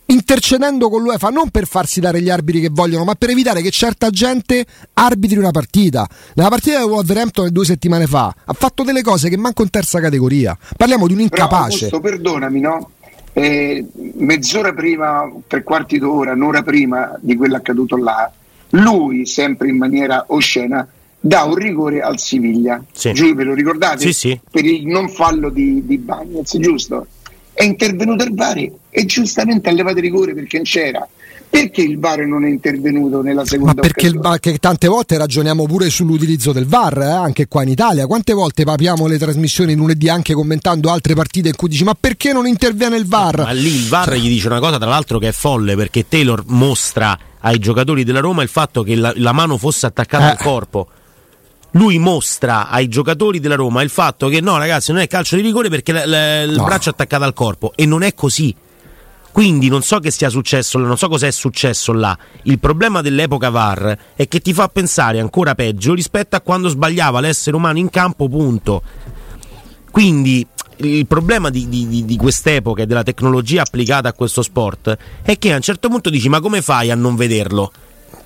intercedendo 0.08 0.90
con 0.90 1.02
l'UEFA 1.02 1.30
non 1.30 1.50
per 1.50 1.68
farsi 1.68 2.00
dare 2.00 2.22
gli 2.22 2.30
arbitri 2.30 2.62
che 2.62 2.70
vogliono, 2.72 3.04
ma 3.04 3.16
per 3.16 3.30
evitare 3.30 3.62
che 3.62 3.72
certa 3.72 4.10
gente 4.10 4.66
arbitri 4.94 5.38
una 5.38 5.52
partita. 5.52 6.08
Nella 6.36 6.50
partita 6.50 6.80
del 6.80 6.90
Wolverhampton 6.90 7.50
due 7.52 7.66
settimane 7.66 8.08
fa 8.08 8.34
ha 8.46 8.54
fatto 8.54 8.84
delle 8.84 9.02
cose 9.02 9.30
che 9.30 9.38
manco 9.38 9.64
in 9.64 9.70
terza 9.70 10.00
categoria. 10.00 10.58
Parliamo 10.76 11.08
di 11.08 11.14
un 11.14 11.28
Però, 11.28 11.44
incapace. 11.44 11.86
Augusto, 11.86 12.00
perdonami, 12.00 12.60
no? 12.60 12.90
Eh, 13.34 13.84
mezz'ora 14.18 14.74
prima, 14.74 15.32
tre 15.48 15.64
quarti 15.64 15.98
d'ora, 15.98 16.34
un'ora 16.34 16.62
prima 16.62 17.18
di 17.20 17.36
quello 17.36 17.56
accaduto 17.56 17.98
là, 17.98 18.32
lui, 18.72 19.26
sempre 19.26 19.70
in 19.70 19.78
maniera 19.78 20.26
oscena, 20.28 20.88
dà 21.20 21.44
un 21.44 21.56
rigore 21.56 22.02
al 22.02 22.20
Siviglia. 22.20 22.84
Sì. 22.92 23.14
Giù, 23.14 23.34
ve 23.34 23.44
lo 23.44 23.54
ricordate? 23.54 24.00
Sì, 24.00 24.14
sì. 24.14 24.40
Per 24.52 24.66
il 24.66 24.86
non 24.86 25.10
fallo 25.10 25.50
di, 25.50 25.84
di 25.86 25.98
Bagnez, 25.98 26.58
giusto? 26.58 27.08
È 27.54 27.64
intervenuto 27.64 28.24
il 28.24 28.34
VAR 28.34 28.58
e 28.90 29.06
giustamente 29.06 29.70
ha 29.70 29.72
levato 29.74 30.00
rigore 30.00 30.34
perché 30.34 30.58
non 30.58 30.66
c'era. 30.66 31.08
Perché 31.50 31.84
il 31.84 32.00
VAR 32.00 32.22
non 32.26 32.46
è 32.46 32.50
intervenuto 32.50 33.22
nella 33.22 33.46
seconda 33.46 33.74
Ma 33.76 33.82
perché, 33.82 34.08
il- 34.08 34.18
ma 34.18 34.40
che 34.40 34.58
tante 34.58 34.88
volte 34.88 35.18
ragioniamo 35.20 35.66
pure 35.68 35.88
sull'utilizzo 35.92 36.52
del 36.52 36.66
VAR, 36.66 36.98
eh, 37.00 37.06
anche 37.06 37.48
qua 37.48 37.62
in 37.62 37.70
Italia. 37.70 38.08
Quante 38.08 38.34
volte 38.34 38.64
papiamo 38.64 39.06
le 39.06 39.20
trasmissioni 39.20 39.76
lunedì 39.76 40.10
anche 40.10 40.34
commentando 40.34 40.90
altre 40.90 41.14
partite 41.14 41.50
in 41.50 41.56
cui 41.56 41.70
dici 41.70 41.84
ma 41.84 41.94
perché 41.94 42.34
non 42.34 42.48
interviene 42.48 42.96
il 42.98 43.06
VAR? 43.06 43.42
Ma 43.44 43.52
lì 43.52 43.68
il 43.68 43.88
VAR 43.88 44.16
gli 44.16 44.30
dice 44.30 44.48
una 44.48 44.60
cosa, 44.60 44.80
tra 44.80 44.90
l'altro, 44.90 45.20
che 45.20 45.28
è 45.28 45.32
folle 45.32 45.76
perché 45.76 46.08
Taylor 46.08 46.42
mostra 46.48 47.16
ai 47.42 47.60
giocatori 47.60 48.04
della 48.04 48.20
Roma 48.20 48.42
il 48.42 48.50
fatto 48.50 48.82
che 48.82 48.96
la, 48.96 49.14
la 49.18 49.32
mano 49.32 49.60
fosse 49.60 49.86
attaccata 49.86 50.30
Eh. 50.30 50.32
al 50.32 50.38
corpo. 50.38 50.88
Lui 51.76 51.98
mostra 51.98 52.70
ai 52.70 52.88
giocatori 52.88 53.40
della 53.40 53.56
Roma 53.56 53.82
il 53.82 53.90
fatto 53.90 54.28
che 54.28 54.42
no, 54.42 54.58
ragazzi, 54.58 54.92
non 54.92 55.02
è 55.02 55.08
calcio 55.08 55.36
di 55.36 55.42
rigore 55.42 55.70
perché 55.70 55.92
la- 55.92 56.06
la- 56.06 56.42
il 56.44 56.56
No. 56.56 56.64
braccio 56.66 56.90
è 56.90 56.94
attaccato 56.94 57.24
al 57.24 57.34
corpo 57.34 57.72
e 57.76 57.86
non 57.86 58.04
è 58.04 58.14
così. 58.14 58.56
Quindi 59.32 59.68
non 59.70 59.82
so 59.82 60.00
che 60.00 60.12
sia 60.12 60.30
successo, 60.30 60.78
non 60.78 60.96
so 60.98 61.08
cosa 61.08 61.26
è 61.26 61.32
successo 61.32 61.92
là. 61.92 62.16
Il 62.44 62.60
problema 62.60 63.02
dell'epoca 63.02 63.50
VAR 63.50 63.98
è 64.16 64.28
che 64.28 64.40
ti 64.42 64.54
fa 64.54 64.68
pensare 64.68 65.20
ancora 65.20 65.56
peggio 65.56 65.96
rispetto 65.96 66.36
a 66.36 66.42
quando 66.42 66.68
sbagliava 66.70 67.20
l'essere 67.20 67.56
umano 67.56 67.80
in 67.80 67.90
campo, 67.90 68.30
punto. 68.30 68.84
Quindi 69.90 70.46
il 70.78 71.08
problema 71.08 71.50
di- 71.50 71.68
di- 71.70 72.06
di 72.06 72.18
quest'epoca 72.18 72.84
e 72.84 72.86
della 72.86 73.02
tecnologia 73.04 73.62
applicata 73.64 74.10
a 74.10 74.14
questo 74.14 74.44
sport 74.44 74.96
è 75.24 75.38
che 75.40 75.52
a 75.54 75.56
un 75.56 75.62
certo 75.62 75.88
punto 75.90 76.12
dici 76.12 76.30
ma 76.30 76.40
come 76.40 76.62
fai 76.62 76.92
a 76.92 76.96
non 76.96 77.16
vederlo? 77.16 77.72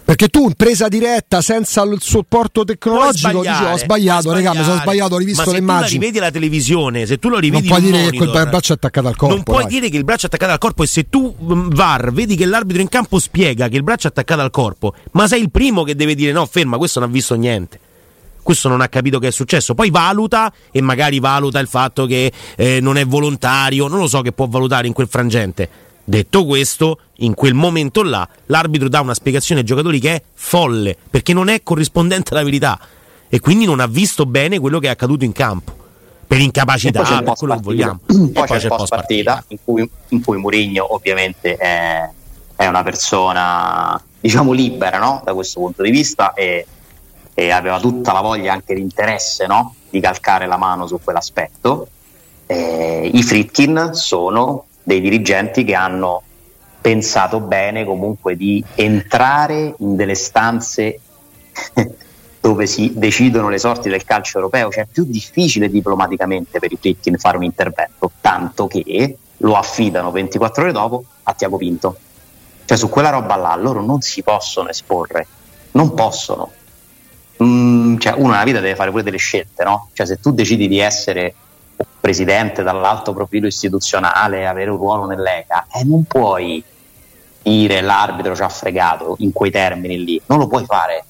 Perché 0.07 0.29
tu 0.29 0.45
in 0.45 0.53
presa 0.53 0.87
diretta 0.87 1.41
senza 1.41 1.81
il 1.83 1.97
supporto 1.99 2.63
tecnologico 2.63 3.41
dici 3.41 3.61
ho 3.61 3.75
sbagliato, 3.75 4.31
regà, 4.31 4.53
mi 4.53 4.63
sono 4.63 4.77
sbagliato, 4.79 5.15
ho 5.15 5.17
rivisto 5.17 5.41
Ma 5.43 5.47
le 5.51 5.57
se 5.57 5.59
tu 5.59 5.65
la 5.65 5.73
immagini. 5.73 5.99
rivedi 5.99 6.19
la 6.19 6.31
televisione, 6.31 7.05
se 7.05 7.17
tu 7.17 7.27
lo 7.27 7.33
Non 7.33 7.41
rivedi 7.43 7.67
puoi 7.67 7.79
in 7.79 7.85
dire 7.87 7.97
che 7.97 8.15
quel 8.15 8.29
monitor, 8.29 8.49
braccio 8.49 8.71
è 8.71 8.75
attaccato 8.77 9.07
al 9.09 9.15
corpo. 9.17 9.35
non 9.35 9.43
puoi 9.43 9.63
dai. 9.63 9.71
dire 9.73 9.89
che 9.89 9.97
il 9.97 10.05
braccio 10.05 10.23
è 10.23 10.25
attaccato 10.27 10.51
al 10.53 10.57
corpo 10.59 10.83
e 10.83 10.87
se 10.87 11.09
tu 11.09 11.35
mm, 11.43 11.67
VAR 11.71 12.13
vedi 12.13 12.37
che 12.37 12.45
l'arbitro 12.45 12.81
in 12.81 12.87
campo 12.87 13.19
spiega 13.19 13.67
che 13.67 13.75
il 13.75 13.83
braccio 13.83 14.07
è 14.07 14.09
attaccato 14.11 14.39
al 14.39 14.49
corpo, 14.49 14.93
ma 15.11 15.27
sei 15.27 15.41
il 15.41 15.51
primo 15.51 15.83
che 15.83 15.93
deve 15.93 16.15
dire 16.15 16.31
no, 16.31 16.45
ferma, 16.45 16.77
questo 16.77 17.01
non 17.01 17.09
ha 17.09 17.11
visto 17.11 17.35
niente. 17.35 17.77
Questo 18.41 18.69
non 18.69 18.79
ha 18.79 18.87
capito 18.87 19.19
che 19.19 19.27
è 19.27 19.31
successo. 19.31 19.75
Poi 19.75 19.89
valuta 19.89 20.53
e 20.71 20.79
magari 20.79 21.19
valuta 21.19 21.59
il 21.59 21.67
fatto 21.67 22.05
che 22.05 22.31
eh, 22.55 22.79
non 22.79 22.95
è 22.95 23.05
volontario, 23.05 23.89
non 23.89 23.99
lo 23.99 24.07
so 24.07 24.21
che 24.21 24.31
può 24.31 24.47
valutare 24.47 24.87
in 24.87 24.93
quel 24.93 25.09
frangente. 25.09 25.69
Detto 26.09 26.45
questo, 26.45 26.99
in 27.15 27.33
quel 27.33 27.53
momento 27.53 28.01
là, 28.01 28.25
l'arbitro 28.45 28.87
dà 28.87 29.01
una 29.01 29.13
spiegazione 29.13 29.59
ai 29.59 29.67
giocatori 29.67 29.99
che 29.99 30.15
è 30.15 30.21
folle, 30.35 30.95
perché 31.09 31.33
non 31.33 31.49
è 31.49 31.61
corrispondente 31.63 32.33
alla 32.33 32.45
verità 32.45 32.79
e 33.27 33.41
quindi 33.41 33.65
non 33.65 33.81
ha 33.81 33.87
visto 33.87 34.25
bene 34.25 34.57
quello 34.57 34.79
che 34.79 34.87
è 34.87 34.91
accaduto 34.91 35.25
in 35.25 35.33
campo. 35.33 35.75
Per 36.25 36.39
incapacità, 36.39 37.01
poi 37.01 37.11
c'è 37.11 37.23
per 37.23 37.33
quello 37.33 37.55
che 37.55 37.61
vogliamo. 37.61 37.99
Poi 38.31 38.47
c'è 38.47 38.55
il 38.55 38.67
post 38.67 38.87
partita 38.87 39.43
in 39.49 39.57
cui, 39.61 39.89
in 40.07 40.23
cui 40.23 40.37
Mourinho 40.37 40.93
ovviamente 40.93 41.57
è, 41.57 42.09
è 42.55 42.67
una 42.67 42.83
persona 42.83 44.01
diciamo 44.17 44.53
libera 44.53 44.99
no? 44.99 45.21
da 45.25 45.33
questo 45.33 45.59
punto 45.59 45.83
di 45.83 45.91
vista 45.91 46.33
e, 46.33 46.65
e 47.33 47.49
aveva 47.51 47.81
tutta 47.81 48.13
la 48.13 48.21
voglia 48.21 48.53
anche 48.53 48.73
di 48.75 48.79
interesse 48.79 49.45
no? 49.45 49.75
di 49.89 49.99
calcare 49.99 50.47
la 50.47 50.55
mano 50.55 50.87
su 50.87 51.01
quell'aspetto. 51.03 51.89
Eh, 52.45 53.11
I 53.13 53.23
Fritkin 53.23 53.89
sono 53.91 54.67
dei 54.87 55.01
dirigenti 55.01 55.65
che 55.65 55.75
hanno 55.75 56.21
pensato 56.79 57.41
bene 57.41 57.83
comunque 57.83 58.37
di 58.37 58.63
entrare 58.75 59.75
in 59.79 59.97
delle 59.97 60.15
stanze 60.15 61.01
dove 62.39 62.65
si 62.67 62.93
decidono 62.95 63.49
le 63.49 63.57
sorti 63.57 63.89
del 63.89 64.05
calcio 64.05 64.37
europeo, 64.37 64.71
cioè 64.71 64.85
è 64.85 64.87
più 64.89 65.03
difficile 65.03 65.69
diplomaticamente 65.69 66.59
per 66.59 66.71
i 66.71 66.77
Fritkin 66.79 67.17
fare 67.17 67.35
un 67.35 67.43
intervento, 67.43 68.11
tanto 68.21 68.67
che 68.67 69.17
lo 69.35 69.55
affidano 69.55 70.09
24 70.11 70.63
ore 70.63 70.71
dopo 70.71 71.03
a 71.23 71.33
Tiago 71.33 71.57
Pinto. 71.57 71.97
Cioè 72.63 72.77
su 72.77 72.87
quella 72.87 73.09
roba 73.09 73.35
là 73.35 73.55
loro 73.55 73.81
non 73.81 73.99
si 73.99 74.23
possono 74.23 74.69
esporre, 74.69 75.27
non 75.71 75.93
possono. 75.95 76.49
Mm, 77.43 77.97
cioè 77.97 78.13
uno 78.13 78.31
nella 78.31 78.45
vita 78.45 78.61
deve 78.61 78.75
fare 78.75 78.91
pure 78.91 79.03
delle 79.03 79.17
scelte, 79.17 79.65
no? 79.65 79.89
Cioè 79.91 80.05
se 80.05 80.21
tu 80.21 80.31
decidi 80.31 80.69
di 80.69 80.79
essere 80.79 81.33
presidente 82.07 82.63
dall'alto 82.63 83.11
profilo 83.11 83.47
istituzionale, 83.47 84.47
avere 84.47 84.69
un 84.69 84.77
ruolo 84.77 85.07
nell'ECA, 85.07 85.67
e 85.73 85.83
non 85.83 86.05
puoi 86.05 86.63
dire 87.43 87.81
l'arbitro 87.81 88.33
ci 88.33 88.43
ha 88.43 88.47
fregato 88.47 89.15
in 89.19 89.33
quei 89.33 89.51
termini 89.51 90.01
lì, 90.05 90.21
non 90.27 90.39
lo 90.39 90.47
puoi 90.47 90.63
fare. 90.63 91.03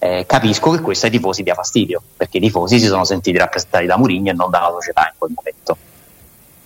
Eh, 0.00 0.24
capisco 0.26 0.72
che 0.72 0.80
questo 0.80 1.06
ai 1.06 1.12
tifosi 1.12 1.44
dia 1.44 1.54
fastidio, 1.54 2.02
perché 2.16 2.38
i 2.38 2.40
tifosi 2.40 2.80
si 2.80 2.86
sono 2.86 3.04
sentiti 3.04 3.38
rappresentati 3.38 3.86
da 3.86 3.96
Mourinho 3.96 4.30
e 4.30 4.32
non 4.32 4.50
dalla 4.50 4.70
società 4.72 5.02
in 5.02 5.14
quel 5.16 5.30
momento. 5.32 5.76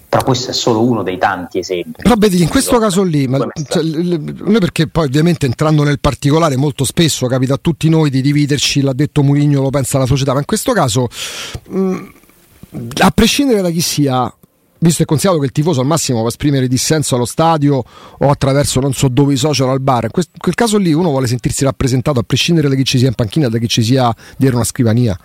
Però 0.09 0.25
questo 0.25 0.53
è 0.53 0.55
solo 0.55 0.83
uno 0.83 1.03
dei 1.03 1.19
tanti 1.19 1.59
esempi. 1.59 2.03
Però 2.03 2.15
vedi, 2.17 2.41
in 2.41 2.49
questo 2.49 2.79
caso 2.79 3.03
lì, 3.03 3.27
ma, 3.27 3.47
cioè, 3.69 3.83
noi 3.83 4.59
perché 4.59 4.87
poi 4.87 5.05
ovviamente 5.05 5.45
entrando 5.45 5.83
nel 5.83 6.01
particolare 6.01 6.57
molto 6.57 6.85
spesso 6.85 7.27
capita 7.27 7.55
a 7.55 7.59
tutti 7.61 7.91
noi 7.91 8.09
di 8.09 8.23
dividerci, 8.23 8.81
l'ha 8.81 8.95
detto 8.95 9.23
Murigno, 9.23 9.61
lo 9.61 9.71
pensa 9.71 9.99
la 9.99 10.07
società, 10.07 10.33
ma 10.33 10.39
in 10.39 10.47
questo 10.47 10.73
caso, 10.73 11.09
mh, 11.69 12.07
a 13.03 13.11
prescindere 13.11 13.61
da 13.61 13.71
chi 13.71 13.81
sia, 13.81 14.33
visto 14.79 15.03
e 15.03 15.05
considerato 15.05 15.41
che 15.41 15.47
il 15.47 15.53
tifoso 15.53 15.81
al 15.81 15.87
massimo 15.87 16.19
può 16.19 16.29
esprimere 16.29 16.69
dissenso 16.69 17.15
allo 17.15 17.25
stadio 17.25 17.85
o 18.19 18.31
attraverso 18.31 18.81
non 18.81 18.93
so 18.93 19.09
dove 19.09 19.35
i 19.35 19.37
social 19.37 19.69
al 19.69 19.81
bar, 19.81 20.05
in 20.05 20.11
quel 20.11 20.55
caso 20.55 20.77
lì 20.79 20.93
uno 20.93 21.11
vuole 21.11 21.27
sentirsi 21.27 21.65
rappresentato 21.65 22.19
a 22.19 22.23
prescindere 22.23 22.69
da 22.69 22.75
chi 22.75 22.85
ci 22.85 22.99
sia 22.99 23.09
in 23.09 23.15
panchina, 23.15 23.49
da 23.49 23.59
chi 23.59 23.69
ci 23.69 23.83
sia 23.83 24.15
dietro 24.37 24.57
una 24.57 24.67
scrivania 24.67 25.19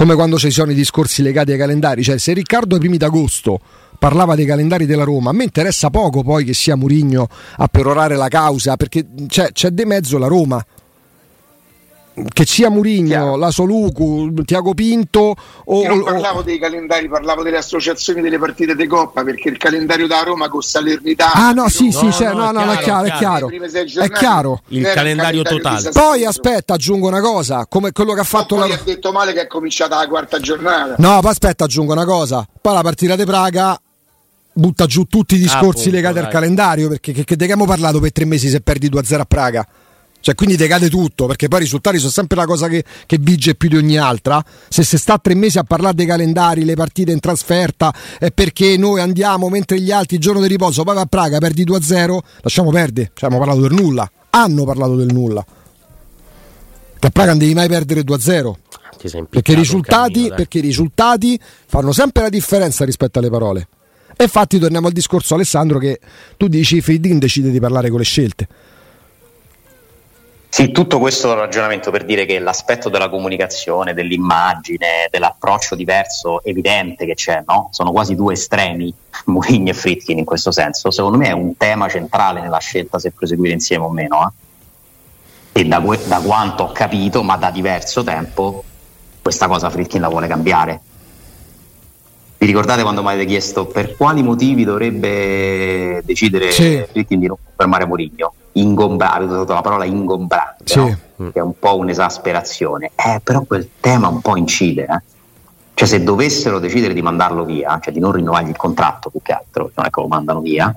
come 0.00 0.14
quando 0.14 0.38
ci 0.38 0.50
sono 0.50 0.70
i 0.70 0.74
discorsi 0.74 1.20
legati 1.20 1.52
ai 1.52 1.58
calendari, 1.58 2.02
cioè 2.02 2.16
se 2.16 2.32
Riccardo 2.32 2.74
ai 2.74 2.80
primi 2.80 2.96
d'agosto 2.96 3.60
parlava 3.98 4.34
dei 4.34 4.46
calendari 4.46 4.86
della 4.86 5.04
Roma, 5.04 5.28
a 5.28 5.32
me 5.34 5.44
interessa 5.44 5.90
poco 5.90 6.22
poi 6.22 6.42
che 6.42 6.54
sia 6.54 6.74
Murigno 6.74 7.28
a 7.58 7.68
perorare 7.68 8.16
la 8.16 8.28
causa, 8.28 8.76
perché 8.76 9.04
c'è, 9.26 9.52
c'è 9.52 9.68
di 9.68 9.84
mezzo 9.84 10.16
la 10.16 10.26
Roma. 10.26 10.64
Che 12.12 12.44
sia 12.44 12.68
Murigno, 12.68 13.06
Chiaro. 13.06 13.36
la 13.36 13.50
Solucu, 13.50 14.32
Tiago 14.44 14.74
Pinto 14.74 15.34
o, 15.64 15.80
Io 15.82 15.88
non 15.88 16.00
o- 16.00 16.04
parlavo 16.04 16.42
dei 16.42 16.58
calendari, 16.58 17.08
parlavo 17.08 17.42
delle 17.42 17.56
associazioni 17.56 18.20
delle 18.20 18.38
partite 18.38 18.74
di 18.74 18.86
Coppa 18.86 19.22
perché 19.22 19.48
il 19.48 19.56
calendario 19.56 20.06
da 20.06 20.22
Roma 20.22 20.48
con 20.48 20.60
Salernità. 20.60 21.32
Ah 21.32 21.52
no, 21.52 21.68
sì, 21.68 21.90
sì, 21.92 22.06
No, 22.06 22.10
c'è, 22.10 22.32
no, 22.32 22.50
no, 22.50 22.60
è 22.60 22.64
no, 22.64 22.72
è 22.72 22.78
chiaro, 22.78 23.04
chiaro, 23.04 23.48
è 23.48 23.48
chiaro. 23.48 24.02
È 24.02 24.10
chiaro. 24.10 24.60
Il 24.68 24.84
un 24.84 24.92
calendario 24.92 25.42
totale. 25.42 25.90
Poi 25.90 26.24
aspetta, 26.26 26.74
aggiungo 26.74 27.06
una 27.06 27.20
cosa, 27.20 27.66
come 27.68 27.92
quello 27.92 28.12
che 28.12 28.20
ha 28.20 28.24
fatto 28.24 28.56
poi 28.56 28.68
la 28.68 28.74
ha 28.74 28.80
detto 28.84 29.12
male 29.12 29.32
che 29.32 29.42
è 29.42 29.46
cominciata 29.46 29.96
la 29.96 30.08
quarta 30.08 30.40
giornata. 30.40 30.96
No, 30.98 31.20
poi 31.20 31.30
aspetta, 31.30 31.64
aggiungo 31.64 31.92
una 31.92 32.04
cosa. 32.04 32.46
Poi 32.60 32.74
la 32.74 32.82
partita 32.82 33.16
di 33.16 33.24
Praga 33.24 33.80
butta 34.52 34.84
giù 34.86 35.04
tutti 35.04 35.36
i 35.36 35.38
discorsi 35.38 35.88
appunto, 35.88 35.90
legati 35.90 36.18
al 36.18 36.24
dai. 36.24 36.32
calendario, 36.32 36.88
perché 36.88 37.12
che, 37.12 37.24
che 37.24 37.34
abbiamo 37.34 37.64
parlato 37.64 38.00
per 38.00 38.12
tre 38.12 38.24
mesi 38.24 38.48
se 38.48 38.60
perdi 38.60 38.90
2-0 38.90 39.20
a 39.20 39.24
Praga? 39.24 39.66
Cioè, 40.20 40.34
quindi 40.34 40.56
decade 40.56 40.90
tutto, 40.90 41.26
perché 41.26 41.48
poi 41.48 41.60
i 41.60 41.62
risultati 41.62 41.98
sono 41.98 42.10
sempre 42.10 42.36
la 42.36 42.44
cosa 42.44 42.68
che, 42.68 42.84
che 43.06 43.16
vige 43.18 43.54
più 43.54 43.70
di 43.70 43.76
ogni 43.76 43.96
altra. 43.96 44.44
Se 44.68 44.82
si 44.84 44.98
sta 44.98 45.18
tre 45.18 45.34
mesi 45.34 45.58
a 45.58 45.64
parlare 45.64 45.94
dei 45.94 46.06
calendari, 46.06 46.64
le 46.64 46.74
partite 46.74 47.10
in 47.10 47.20
trasferta, 47.20 47.92
è 48.18 48.30
perché 48.30 48.76
noi 48.76 49.00
andiamo 49.00 49.48
mentre 49.48 49.80
gli 49.80 49.90
altri, 49.90 50.16
il 50.16 50.22
giorno 50.22 50.40
di 50.42 50.48
riposo, 50.48 50.84
poi 50.84 50.94
va 50.94 51.00
a 51.00 51.06
Praga, 51.06 51.38
perdi 51.38 51.64
2-0, 51.64 52.18
lasciamo 52.42 52.70
perdere. 52.70 53.10
Cioè, 53.14 53.30
abbiamo 53.30 53.44
parlato 53.44 53.66
del 53.66 53.72
nulla. 53.72 54.10
Hanno 54.30 54.64
parlato 54.64 54.94
del 54.94 55.12
nulla. 55.12 55.44
Che 56.98 57.06
a 57.06 57.10
Praga 57.10 57.30
non 57.30 57.38
devi 57.38 57.54
mai 57.54 57.68
perdere 57.68 58.02
2-0. 58.02 58.52
Ti 58.98 59.08
sei 59.08 59.24
Perché 59.28 59.52
i, 59.52 59.54
risultati, 59.54 60.12
cammino, 60.12 60.34
perché 60.34 60.58
i 60.58 60.60
risultati 60.60 61.40
fanno 61.66 61.92
sempre 61.92 62.24
la 62.24 62.28
differenza 62.28 62.84
rispetto 62.84 63.18
alle 63.18 63.30
parole. 63.30 63.68
E 64.14 64.24
infatti 64.24 64.58
torniamo 64.58 64.86
al 64.88 64.92
discorso 64.92 65.32
Alessandro 65.32 65.78
che 65.78 65.98
tu 66.36 66.46
dici 66.46 66.82
Friedin 66.82 67.18
decide 67.18 67.50
di 67.50 67.58
parlare 67.58 67.88
con 67.88 67.98
le 67.98 68.04
scelte. 68.04 68.48
Sì, 70.52 70.72
tutto 70.72 70.98
questo 70.98 71.32
ragionamento 71.32 71.92
per 71.92 72.04
dire 72.04 72.26
che 72.26 72.40
l'aspetto 72.40 72.88
della 72.88 73.08
comunicazione, 73.08 73.94
dell'immagine, 73.94 75.06
dell'approccio 75.08 75.76
diverso, 75.76 76.42
evidente 76.42 77.06
che 77.06 77.14
c'è, 77.14 77.44
no? 77.46 77.68
Sono 77.70 77.92
quasi 77.92 78.16
due 78.16 78.32
estremi, 78.32 78.92
Mourinho 79.26 79.70
e 79.70 79.74
Fritkin 79.74 80.18
in 80.18 80.24
questo 80.24 80.50
senso. 80.50 80.90
Secondo 80.90 81.18
me 81.18 81.28
è 81.28 81.32
un 81.32 81.56
tema 81.56 81.88
centrale 81.88 82.40
nella 82.40 82.58
scelta 82.58 82.98
se 82.98 83.12
proseguire 83.12 83.54
insieme 83.54 83.84
o 83.84 83.90
meno. 83.90 84.34
eh. 85.52 85.60
E 85.60 85.64
da, 85.64 85.78
da 85.78 86.20
quanto 86.20 86.64
ho 86.64 86.72
capito, 86.72 87.22
ma 87.22 87.36
da 87.36 87.50
diverso 87.50 88.02
tempo, 88.02 88.64
questa 89.22 89.46
cosa 89.46 89.70
Fritkin 89.70 90.00
la 90.00 90.08
vuole 90.08 90.26
cambiare. 90.26 90.80
Vi 92.40 92.46
ricordate 92.46 92.80
quando 92.80 93.02
mi 93.02 93.08
avete 93.08 93.26
chiesto 93.26 93.66
per 93.66 93.96
quali 93.96 94.22
motivi 94.22 94.64
dovrebbe 94.64 96.00
decidere 96.06 96.50
Sì. 96.50 96.82
Di 96.90 97.26
non 97.26 97.36
confermare 97.44 97.84
Mourinho? 97.84 98.32
Ingombrante, 98.52 99.16
avete 99.18 99.32
usato 99.34 99.52
la 99.52 99.60
parola 99.60 99.84
ingombrante, 99.84 100.64
Sì. 100.64 100.78
no? 100.78 101.30
che 101.32 101.38
è 101.38 101.42
un 101.42 101.52
po' 101.58 101.76
un'esasperazione. 101.76 102.92
Eh, 102.96 103.20
però 103.22 103.42
quel 103.42 103.68
tema 103.78 104.08
un 104.08 104.22
po' 104.22 104.36
incide. 104.36 104.84
eh. 104.84 105.02
Cioè 105.74 105.86
se 105.86 106.02
dovessero 106.02 106.58
decidere 106.58 106.94
di 106.94 107.02
mandarlo 107.02 107.44
via, 107.44 107.78
cioè 107.82 107.92
di 107.92 108.00
non 108.00 108.12
rinnovargli 108.12 108.48
il 108.48 108.56
contratto 108.56 109.10
più 109.10 109.20
che 109.22 109.32
altro, 109.32 109.70
non 109.74 109.84
è 109.84 109.90
che 109.90 110.00
lo 110.00 110.08
mandano 110.08 110.40
via, 110.40 110.74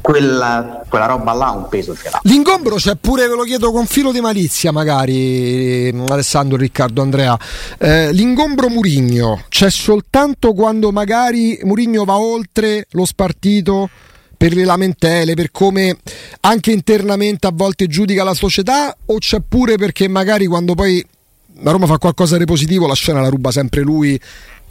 quella, 0.00 0.82
quella 0.88 1.06
roba 1.06 1.32
là 1.32 1.50
un 1.50 1.68
peso 1.68 1.94
ce 1.94 2.10
l'ha. 2.10 2.20
L'ingombro 2.24 2.76
c'è 2.76 2.96
pure, 2.96 3.28
ve 3.28 3.34
lo 3.34 3.42
chiedo 3.42 3.70
con 3.70 3.86
filo 3.86 4.12
di 4.12 4.20
malizia, 4.20 4.72
magari 4.72 5.88
Alessandro, 6.08 6.56
Riccardo, 6.56 7.02
Andrea. 7.02 7.38
Eh, 7.78 8.12
l'ingombro 8.12 8.68
Murigno 8.68 9.44
c'è 9.48 9.70
soltanto 9.70 10.52
quando 10.52 10.90
magari 10.92 11.58
Murigno 11.62 12.04
va 12.04 12.18
oltre 12.18 12.86
lo 12.90 13.04
spartito 13.04 13.88
per 14.36 14.54
le 14.54 14.64
lamentele, 14.64 15.34
per 15.34 15.52
come 15.52 15.98
anche 16.40 16.72
internamente 16.72 17.46
a 17.46 17.52
volte 17.54 17.86
giudica 17.86 18.24
la 18.24 18.34
società, 18.34 18.96
o 19.06 19.18
c'è 19.18 19.40
pure 19.46 19.76
perché 19.76 20.08
magari 20.08 20.46
quando 20.46 20.74
poi 20.74 21.04
la 21.60 21.70
Roma 21.70 21.86
fa 21.86 21.98
qualcosa 21.98 22.36
di 22.38 22.44
positivo 22.44 22.88
la 22.88 22.94
scena 22.94 23.20
la 23.20 23.28
ruba 23.28 23.52
sempre 23.52 23.82
lui 23.82 24.20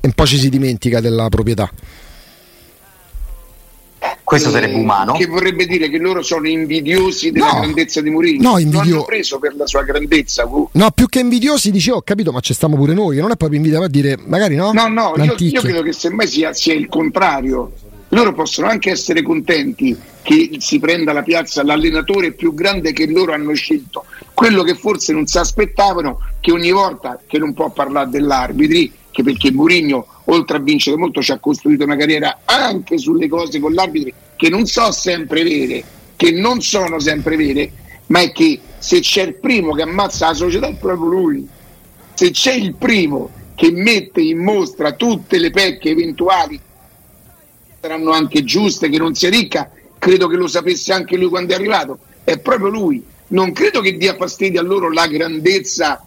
e 0.02 0.10
poi 0.10 0.28
ci 0.28 0.38
si 0.38 0.50
dimentica 0.50 1.00
della 1.00 1.30
proprietà? 1.30 1.70
Questo 4.32 4.50
sarebbe 4.50 4.76
umano. 4.76 5.12
Che 5.12 5.26
vorrebbe 5.26 5.66
dire 5.66 5.90
che 5.90 5.98
loro 5.98 6.22
sono 6.22 6.48
invidiosi 6.48 7.32
della 7.32 7.52
No. 7.52 7.60
grandezza 7.60 8.00
di 8.00 8.10
Mourinho. 8.10 8.52
No, 8.52 8.58
invidio- 8.60 8.82
Lo 8.84 8.96
hanno 8.96 9.04
preso 9.04 9.40
per 9.40 9.56
la 9.58 9.68
sua 9.68 9.84
grandezza. 9.84 10.48
No, 10.72 10.92
più 10.96 11.08
che 11.08 11.20
invidiosi 11.20 11.70
dice, 11.70 11.92
ho 11.92 12.02
capito, 12.02 12.32
ma 12.32 12.40
ci 12.40 12.54
stiamo 12.54 12.78
pure 12.78 12.94
noi. 12.94 13.18
Non 13.18 13.32
è 13.32 13.36
proprio 13.36 13.58
invidia 13.60 13.84
a 13.84 13.90
dire, 13.90 14.18
magari 14.26 14.56
no? 14.56 14.72
No, 14.72 14.88
no, 14.88 15.14
io, 15.18 15.36
io 15.38 15.60
credo 15.62 15.82
che 15.82 15.92
semmai 15.92 16.28
sia, 16.28 16.54
sia 16.54 16.74
il 16.74 16.88
contrario. 16.88 17.74
Loro 18.14 18.34
possono 18.34 18.68
anche 18.68 18.90
essere 18.92 19.22
contenti 19.22 19.98
che 20.22 20.52
si 20.60 20.80
prenda 20.80 21.12
la 21.12 21.24
piazza 21.24 21.62
l'allenatore 21.64 22.32
più 22.32 22.54
grande 22.54 22.94
che 22.94 23.08
loro 23.08 23.34
hanno 23.34 23.54
scelto. 23.54 24.06
Quello 24.34 24.64
che 24.64 24.76
forse 24.76 25.12
non 25.12 25.26
si 25.28 25.38
aspettavano, 25.40 26.20
che 26.40 26.54
ogni 26.54 26.72
volta 26.72 27.20
che 27.28 27.38
non 27.38 27.54
può 27.54 27.70
parlare 27.70 28.10
dell'arbitri, 28.10 28.92
che 29.12 29.24
perché 29.24 29.52
Mourinho, 29.52 30.06
oltre 30.26 30.58
a 30.58 30.60
vincere 30.60 30.98
molto, 30.98 31.22
ci 31.22 31.32
ha 31.32 31.40
costruito 31.40 31.84
una 31.84 31.96
carriera 31.96 32.40
anche 32.46 32.98
sulle 32.98 33.28
cose 33.28 33.60
con 33.60 33.74
l'arbitri 33.74 34.14
che 34.36 34.50
non 34.50 34.66
so 34.66 34.92
sempre 34.92 35.44
vere, 35.44 35.84
che 36.16 36.32
non 36.32 36.62
sono 36.62 37.00
sempre 37.00 37.36
vere, 37.36 37.72
ma 38.08 38.22
è 38.22 38.32
che 38.32 38.60
se 38.80 39.00
c'è 39.00 39.24
il 39.24 39.36
primo 39.36 39.74
che 39.74 39.84
ammazza 39.84 40.28
la 40.28 40.34
società 40.34 40.68
è 40.68 40.76
proprio 40.76 41.08
lui 41.08 41.48
se 42.22 42.30
c'è 42.30 42.54
il 42.54 42.76
primo 42.76 43.32
che 43.56 43.72
mette 43.72 44.22
in 44.22 44.44
mostra 44.44 44.92
tutte 44.92 45.40
le 45.40 45.50
pecche 45.50 45.90
eventuali, 45.90 46.60
saranno 47.80 48.12
anche 48.12 48.44
giuste, 48.44 48.90
che 48.90 49.00
non 49.00 49.16
sia 49.16 49.32
ricca, 49.32 49.72
credo 49.98 50.28
che 50.28 50.36
lo 50.36 50.48
sapesse 50.48 50.94
anche 50.94 51.18
lui 51.18 51.30
quando 51.30 51.54
è 51.54 51.56
arrivato, 51.56 51.98
è 52.24 52.38
proprio 52.38 52.70
lui. 52.70 53.04
Non 53.30 53.54
credo 53.54 53.82
che 53.82 53.98
dia 53.98 54.16
fastidio 54.16 54.60
a 54.60 54.64
loro 54.64 54.92
la 54.92 55.08
grandezza, 55.08 56.06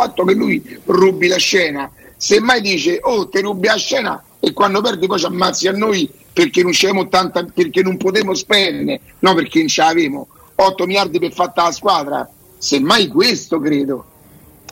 fatto 0.00 0.24
che 0.24 0.34
lui 0.34 0.80
rubi 0.86 1.28
la 1.28 1.36
scena. 1.36 1.90
Semmai 2.16 2.60
dice, 2.60 2.98
oh, 3.02 3.28
te 3.28 3.40
rubi 3.40 3.66
la 3.66 3.76
scena 3.76 4.22
e 4.38 4.52
quando 4.52 4.80
perdi 4.80 5.06
poi 5.06 5.18
ci 5.18 5.26
ammazzi 5.26 5.68
a 5.68 5.72
noi 5.72 6.10
perché 6.32 6.62
non 6.62 6.72
c'avevamo 6.72 7.08
tanta, 7.08 7.44
perché 7.44 7.82
non 7.82 7.96
potevo 7.96 8.34
spendere, 8.34 9.00
no 9.18 9.34
perché 9.34 9.58
non 9.58 9.68
ce 9.68 9.82
l'avevamo 9.82 10.26
8 10.54 10.86
miliardi 10.86 11.18
per 11.18 11.32
fatta 11.32 11.64
la 11.64 11.72
squadra. 11.72 12.28
Semmai 12.56 13.08
questo 13.08 13.60
credo. 13.60 14.04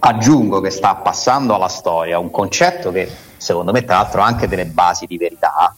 Aggiungo 0.01 0.61
che 0.61 0.71
sta 0.71 0.95
passando 0.95 1.55
alla 1.55 1.69
storia 1.69 2.19
un 2.19 2.31
concetto 2.31 2.93
che 2.93 3.11
secondo 3.37 3.73
me 3.73 3.85
tra 3.85 3.97
l'altro 3.97 4.23
ha 4.23 4.27
anche 4.27 4.47
delle 4.47 4.67
basi 4.67 5.07
di 5.07 5.17
verità 5.17 5.75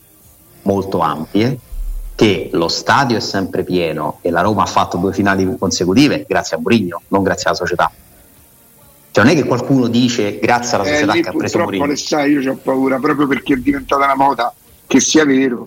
molto 0.63 0.99
ampie, 1.01 1.59
che 2.15 2.51
lo 2.53 2.69
stadio 2.69 3.17
è 3.17 3.21
sempre 3.21 3.65
pieno 3.65 4.19
e 4.21 4.31
la 4.31 4.43
Roma 4.43 4.65
ha 4.65 4.67
fatto 4.67 4.99
due 4.99 5.13
finali 5.13 5.57
consecutive 5.59 6.27
grazie 6.29 6.57
a 6.57 6.61
Mourinho, 6.61 7.03
non 7.09 7.23
grazie 7.23 7.47
alla 7.49 7.57
società. 7.57 7.91
Cioè 9.13 9.25
non 9.25 9.33
è 9.33 9.37
che 9.37 9.45
qualcuno 9.45 9.89
dice 9.89 10.39
grazie 10.39 10.77
alla 10.77 10.85
Eh, 10.87 10.93
società 10.93 11.13
lì 11.13 11.23
che 11.23 11.29
ha 11.29 11.33
preso 11.33 11.43
purtroppo 11.59 11.65
Mourinho. 11.65 11.85
Alessandro 11.85 12.41
io 12.41 12.53
ho 12.53 12.57
paura 12.57 12.99
proprio 12.99 13.27
perché 13.27 13.55
è 13.55 13.57
diventata 13.57 14.05
una 14.05 14.15
moda 14.15 14.55
che 14.87 15.01
sia 15.01 15.25
vero. 15.25 15.67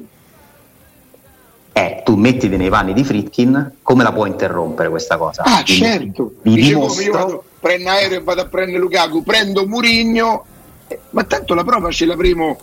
Eh, 1.75 2.01
tu 2.05 2.15
mettiti 2.15 2.55
nei 2.55 2.69
panni 2.69 2.93
di 2.93 3.03
Fritkin, 3.03 3.73
come 3.81 4.03
la 4.03 4.13
puoi 4.13 4.29
interrompere 4.29 4.89
questa 4.89 5.17
cosa? 5.17 5.41
Ah, 5.43 5.63
Vi- 5.65 5.73
certo. 5.73 6.35
Vi 6.43 6.53
Dice 6.55 6.73
come 6.75 7.03
io 7.03 7.11
vado, 7.11 7.43
prendo 7.59 7.89
aereo 7.89 8.19
e 8.19 8.21
vado 8.23 8.41
a 8.41 8.45
prendere 8.45 8.77
Lukaku, 8.77 9.23
prendo 9.23 9.65
Murigno, 9.67 10.45
eh, 10.87 10.99
ma 11.09 11.23
tanto 11.23 11.53
la 11.55 11.63
prova 11.63 11.89
ce 11.89 12.05
l'avremo. 12.05 12.59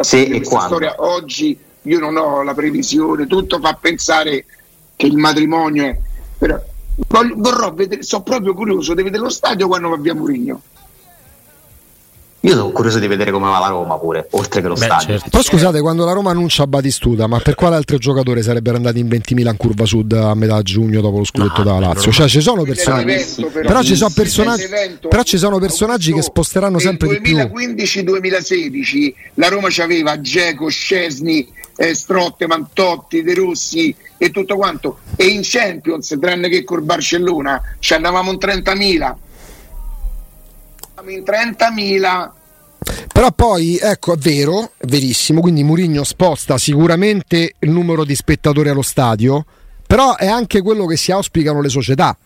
Se 0.00 0.22
e 0.22 0.42
quando. 0.42 0.66
storia 0.66 0.94
oggi 0.96 1.56
io 1.82 1.98
non 1.98 2.16
ho 2.16 2.42
la 2.42 2.54
previsione, 2.54 3.26
tutto 3.26 3.60
fa 3.60 3.76
pensare 3.78 4.46
che 4.96 5.06
il 5.06 5.16
matrimonio 5.16 5.84
è. 5.84 5.98
Però 6.38 6.58
voglio- 7.08 7.34
vorrò 7.36 7.72
vedere, 7.72 8.02
sono 8.02 8.22
proprio 8.22 8.54
curioso 8.54 8.94
di 8.94 9.02
vedere 9.02 9.22
lo 9.22 9.30
stadio 9.30 9.66
quando 9.66 9.88
va 9.88 9.96
via 9.96 10.14
Murigno. 10.14 10.60
Io 12.44 12.56
sono 12.56 12.70
curioso 12.72 12.98
di 12.98 13.06
vedere 13.06 13.30
come 13.30 13.48
va 13.48 13.60
la 13.60 13.68
Roma 13.68 13.96
pure, 13.98 14.26
oltre 14.32 14.60
che 14.60 14.66
lo 14.66 14.74
Beh, 14.74 14.80
stadio. 14.84 15.06
certo. 15.06 15.30
Però 15.30 15.42
scusate, 15.44 15.80
quando 15.80 16.04
la 16.04 16.10
Roma 16.10 16.30
annuncia 16.32 16.66
Batistuta, 16.66 17.28
ma 17.28 17.38
per 17.38 17.54
quale 17.54 17.76
altro 17.76 17.98
giocatore 17.98 18.42
sarebbero 18.42 18.76
andati 18.78 18.98
in 18.98 19.06
20.000 19.06 19.50
in 19.50 19.56
curva 19.56 19.84
sud 19.84 20.12
a 20.12 20.34
metà 20.34 20.60
giugno 20.62 21.00
dopo 21.00 21.18
lo 21.18 21.24
scudetto 21.24 21.62
No, 21.62 21.76
è 21.76 21.80
Lazio? 21.80 22.10
Cioè 22.10 22.26
ci 22.26 22.40
sono 22.40 22.64
personaggi. 22.64 23.04
l'evento, 23.06 23.46
Però 23.46 23.80
ci 23.84 23.94
sono 23.94 24.10
personaggi, 24.12 24.66
però 25.08 25.22
ci 25.22 25.38
sono 25.38 25.58
personaggi 25.60 26.12
che 26.12 26.22
sposteranno 26.22 26.72
nel 26.78 26.80
sempre 26.80 27.08
di 27.10 27.20
più. 27.20 27.36
2015-2016 27.36 29.14
la 29.34 29.46
Roma 29.48 29.68
c'aveva 29.70 30.20
Geco, 30.20 30.68
Scesni, 30.68 31.46
eh, 31.76 31.94
Strotte, 31.94 32.46
Mantotti, 32.46 33.22
De 33.22 33.34
Rossi 33.34 33.94
e 34.16 34.30
tutto 34.30 34.56
quanto. 34.56 34.98
E 35.16 35.26
in 35.26 35.40
Champions, 35.42 36.16
tranne 36.20 36.48
che 36.48 36.64
col 36.64 36.82
Barcellona, 36.82 37.60
ci 37.78 37.94
andavamo 37.94 38.30
in 38.30 38.38
30.000. 38.40 39.14
In 41.06 41.22
30.000 41.24 42.30
Però 43.12 43.32
poi, 43.32 43.78
ecco, 43.78 44.14
è 44.14 44.16
vero, 44.16 44.72
è 44.76 44.86
verissimo, 44.86 45.40
quindi 45.40 45.64
Mourinho 45.64 46.04
sposta 46.04 46.58
sicuramente 46.58 47.54
il 47.58 47.70
numero 47.70 48.04
di 48.04 48.14
spettatori 48.14 48.68
allo 48.68 48.82
stadio, 48.82 49.44
però 49.86 50.16
è 50.16 50.26
anche 50.26 50.62
quello 50.62 50.86
che 50.86 50.96
si 50.96 51.10
auspicano 51.12 51.60
le 51.60 51.68
società, 51.68 52.16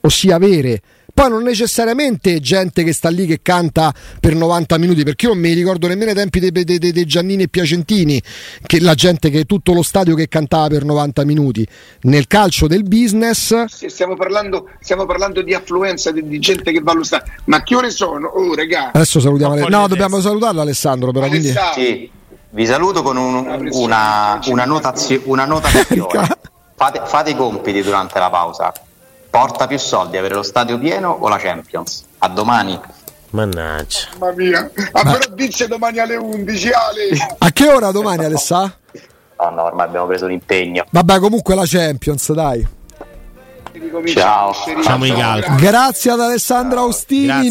ossia 0.00 0.36
avere 0.36 0.80
poi 1.18 1.30
non 1.30 1.42
necessariamente 1.42 2.38
gente 2.38 2.84
che 2.84 2.92
sta 2.92 3.08
lì 3.08 3.26
che 3.26 3.40
canta 3.42 3.92
per 4.20 4.36
90 4.36 4.78
minuti, 4.78 5.02
perché 5.02 5.26
io 5.26 5.32
non 5.32 5.40
mi 5.42 5.52
ricordo 5.52 5.88
nemmeno 5.88 6.10
ai 6.10 6.16
tempi 6.16 6.38
dei, 6.38 6.52
dei- 6.52 6.78
dei- 6.78 6.92
dei 6.92 7.04
Giannini 7.06 7.42
e 7.42 7.48
Piacentini, 7.48 8.22
che 8.64 8.80
la 8.80 8.94
gente 8.94 9.28
che 9.28 9.44
tutto 9.44 9.72
lo 9.72 9.82
stadio 9.82 10.14
che 10.14 10.28
cantava 10.28 10.68
per 10.68 10.84
90 10.84 11.24
minuti. 11.24 11.66
Nel 12.02 12.28
calcio 12.28 12.68
del 12.68 12.84
business 12.84 13.64
se 13.64 13.88
stiamo 13.88 14.14
parlando, 14.14 14.68
stiamo 14.78 15.06
parlando 15.06 15.42
di 15.42 15.54
affluenza 15.54 16.12
di, 16.12 16.24
di 16.28 16.38
gente 16.38 16.70
che 16.70 16.78
va 16.80 16.92
allo 16.92 17.02
stadio. 17.02 17.32
Ma 17.46 17.64
che 17.64 17.74
ore 17.74 17.90
sono? 17.90 18.28
Oh, 18.28 18.54
regà. 18.54 18.92
Adesso 18.92 19.18
salutiamo. 19.18 19.54
Ale- 19.54 19.62
No, 19.68 19.88
dobbiamo 19.88 20.14
testa. 20.16 20.28
salutarlo 20.28 20.60
Alessandro, 20.60 21.10
però. 21.10 21.26
Quindi... 21.26 21.48
Alessandro, 21.50 21.82
Sì, 21.82 22.10
vi 22.50 22.64
saluto 22.64 23.02
con 23.02 23.16
un- 23.16 23.34
una, 23.34 23.68
una 23.72 24.38
più. 24.40 24.54
notazio- 24.54 25.22
una 25.24 25.44
notazione. 25.46 26.28
Fate, 26.78 27.00
fate 27.06 27.30
i 27.30 27.34
compiti 27.34 27.82
durante 27.82 28.20
la 28.20 28.30
pausa. 28.30 28.72
Porta 29.38 29.68
più 29.68 29.78
soldi 29.78 30.16
avere 30.16 30.34
lo 30.34 30.42
stadio 30.42 30.80
pieno 30.80 31.10
o 31.10 31.28
la 31.28 31.36
Champions? 31.36 32.02
A 32.18 32.28
domani. 32.28 32.76
Mannaggia. 33.30 34.08
Mamma 34.18 34.32
mia. 34.34 34.68
Ah, 34.90 35.02
però 35.02 35.32
dice 35.32 35.68
domani 35.68 36.00
alle 36.00 36.16
11, 36.16 36.70
Ale. 36.70 37.36
A 37.38 37.52
che 37.52 37.68
ora 37.68 37.92
domani, 37.92 38.24
Alessà? 38.24 38.76
No, 39.38 39.50
no, 39.50 39.62
ormai 39.62 39.86
abbiamo 39.86 40.06
preso 40.06 40.26
l'impegno. 40.26 40.86
Vabbè, 40.90 41.20
comunque 41.20 41.54
la 41.54 41.62
Champions, 41.66 42.32
dai. 42.32 42.66
Ciao. 44.06 44.50
a 44.50 44.98
calcoli. 44.98 45.56
Grazie 45.60 46.10
ad 46.10 46.20
Alessandro 46.20 46.80
Austini. 46.80 47.26
Grazie. 47.26 47.46